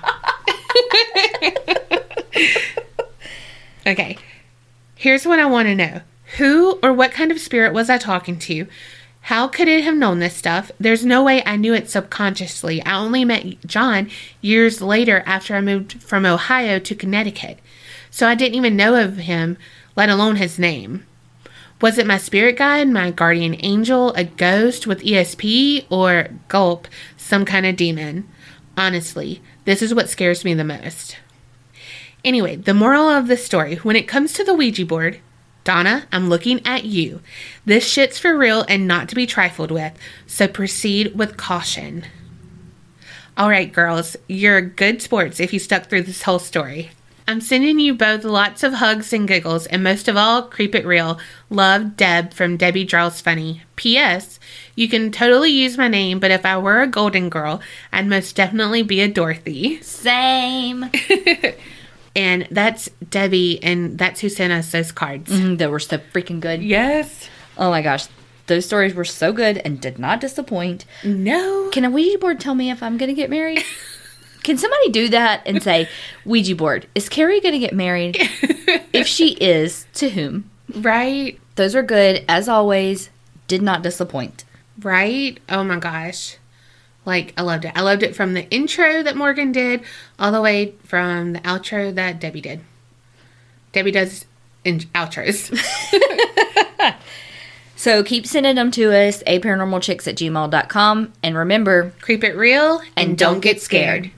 okay. 3.87 4.17
Here's 4.99 5.25
what 5.25 5.39
I 5.39 5.45
want 5.45 5.69
to 5.69 5.75
know 5.75 6.01
Who 6.39 6.77
or 6.83 6.91
what 6.91 7.13
kind 7.13 7.31
of 7.31 7.39
spirit 7.39 7.71
was 7.71 7.89
I 7.89 7.97
talking 7.97 8.37
to? 8.39 8.67
How 9.21 9.47
could 9.47 9.69
it 9.69 9.85
have 9.85 9.95
known 9.95 10.19
this 10.19 10.35
stuff? 10.35 10.73
There's 10.77 11.05
no 11.05 11.23
way 11.23 11.41
I 11.45 11.55
knew 11.55 11.73
it 11.73 11.89
subconsciously. 11.89 12.83
I 12.83 12.97
only 12.97 13.23
met 13.23 13.65
John 13.65 14.09
years 14.41 14.81
later 14.81 15.23
after 15.25 15.55
I 15.55 15.61
moved 15.61 16.03
from 16.03 16.25
Ohio 16.25 16.79
to 16.79 16.95
Connecticut. 16.95 17.59
So 18.11 18.27
I 18.27 18.35
didn't 18.35 18.55
even 18.55 18.75
know 18.75 19.01
of 19.01 19.15
him, 19.15 19.57
let 19.95 20.09
alone 20.09 20.35
his 20.35 20.59
name. 20.59 21.05
Was 21.79 21.97
it 21.97 22.05
my 22.05 22.17
spirit 22.17 22.57
guide, 22.57 22.89
my 22.89 23.09
guardian 23.09 23.55
angel, 23.59 24.11
a 24.15 24.25
ghost 24.25 24.85
with 24.85 24.99
ESP, 24.99 25.85
or 25.89 26.27
gulp, 26.49 26.89
some 27.15 27.45
kind 27.45 27.65
of 27.65 27.77
demon? 27.77 28.27
Honestly, 28.75 29.41
this 29.63 29.81
is 29.81 29.93
what 29.93 30.09
scares 30.09 30.43
me 30.43 30.53
the 30.53 30.65
most. 30.65 31.15
Anyway, 32.23 32.55
the 32.55 32.73
moral 32.73 33.09
of 33.09 33.27
the 33.27 33.37
story 33.37 33.75
when 33.77 33.95
it 33.95 34.07
comes 34.07 34.33
to 34.33 34.43
the 34.43 34.53
Ouija 34.53 34.85
board, 34.85 35.19
Donna, 35.63 36.07
I'm 36.11 36.29
looking 36.29 36.65
at 36.65 36.85
you. 36.85 37.21
This 37.65 37.87
shit's 37.87 38.19
for 38.19 38.37
real 38.37 38.65
and 38.67 38.87
not 38.87 39.07
to 39.09 39.15
be 39.15 39.25
trifled 39.25 39.71
with, 39.71 39.93
so 40.27 40.47
proceed 40.47 41.15
with 41.15 41.37
caution. 41.37 42.05
All 43.37 43.49
right, 43.49 43.71
girls, 43.71 44.17
you're 44.27 44.61
good 44.61 45.01
sports 45.01 45.39
if 45.39 45.53
you 45.53 45.59
stuck 45.59 45.85
through 45.85 46.03
this 46.03 46.23
whole 46.23 46.39
story. 46.39 46.91
I'm 47.25 47.39
sending 47.41 47.79
you 47.79 47.93
both 47.93 48.23
lots 48.23 48.63
of 48.63 48.73
hugs 48.73 49.13
and 49.13 49.27
giggles, 49.27 49.67
and 49.67 49.83
most 49.83 50.07
of 50.07 50.17
all, 50.17 50.41
creep 50.41 50.73
it 50.73 50.85
real. 50.85 51.19
Love, 51.51 51.95
Deb 51.95 52.33
from 52.33 52.57
Debbie 52.57 52.83
Draws 52.83 53.21
Funny. 53.21 53.61
P.S. 53.75 54.39
You 54.75 54.89
can 54.89 55.11
totally 55.11 55.51
use 55.51 55.77
my 55.77 55.87
name, 55.87 56.19
but 56.19 56.31
if 56.31 56.43
I 56.43 56.57
were 56.57 56.81
a 56.81 56.87
golden 56.87 57.29
girl, 57.29 57.61
I'd 57.93 58.07
most 58.07 58.35
definitely 58.35 58.81
be 58.81 58.99
a 59.01 59.07
Dorothy. 59.07 59.79
Same. 59.83 60.89
And 62.15 62.47
that's 62.51 62.89
Debbie, 63.09 63.63
and 63.63 63.97
that's 63.97 64.19
who 64.21 64.29
sent 64.29 64.51
us 64.51 64.71
those 64.71 64.91
cards. 64.91 65.31
Mm, 65.31 65.57
they 65.57 65.67
were 65.67 65.79
so 65.79 65.97
freaking 65.97 66.39
good. 66.39 66.61
Yes. 66.61 67.29
Oh 67.57 67.69
my 67.69 67.81
gosh. 67.81 68.07
Those 68.47 68.65
stories 68.65 68.95
were 68.95 69.05
so 69.05 69.31
good 69.31 69.59
and 69.59 69.79
did 69.79 69.99
not 69.99 70.19
disappoint. 70.19 70.85
No. 71.03 71.69
Can 71.69 71.85
a 71.85 71.89
Ouija 71.89 72.17
board 72.17 72.39
tell 72.39 72.55
me 72.55 72.71
if 72.71 72.81
I'm 72.81 72.97
going 72.97 73.09
to 73.09 73.15
get 73.15 73.29
married? 73.29 73.63
Can 74.43 74.57
somebody 74.57 74.89
do 74.89 75.09
that 75.09 75.43
and 75.45 75.61
say, 75.61 75.87
Ouija 76.25 76.55
board, 76.55 76.87
is 76.95 77.09
Carrie 77.09 77.41
going 77.41 77.53
to 77.53 77.59
get 77.59 77.73
married? 77.73 78.17
if 78.93 79.05
she 79.05 79.33
is, 79.33 79.85
to 79.95 80.09
whom? 80.09 80.49
Right? 80.73 81.39
Those 81.55 81.75
are 81.75 81.83
good, 81.83 82.25
as 82.27 82.49
always. 82.49 83.09
Did 83.47 83.61
not 83.61 83.83
disappoint. 83.83 84.45
Right? 84.81 85.39
Oh 85.49 85.63
my 85.63 85.77
gosh. 85.77 86.37
Like, 87.09 87.33
I 87.37 87.41
loved 87.41 87.65
it. 87.65 87.73
I 87.75 87.81
loved 87.81 88.03
it 88.03 88.15
from 88.15 88.35
the 88.35 88.47
intro 88.51 89.01
that 89.01 89.17
Morgan 89.17 89.51
did 89.51 89.81
all 90.19 90.31
the 90.31 90.41
way 90.41 90.75
from 90.83 91.33
the 91.33 91.39
outro 91.39 91.93
that 91.95 92.19
Debbie 92.19 92.41
did. 92.41 92.61
Debbie 93.71 93.91
does 93.91 94.25
in- 94.63 94.79
outros. 94.93 95.49
So 97.79 98.03
keep 98.03 98.27
sending 98.27 98.55
them 98.55 98.71
to 98.71 98.91
us, 98.93 99.23
aparanormalchicks 99.23 100.05
at 100.05 100.15
gmail.com. 100.17 101.13
And 101.23 101.37
remember, 101.37 101.93
Creep 102.01 102.25
it 102.25 102.35
real 102.35 102.81
and, 102.97 103.17
don't 103.17 103.39
get 103.39 103.61
scared. 103.61 104.11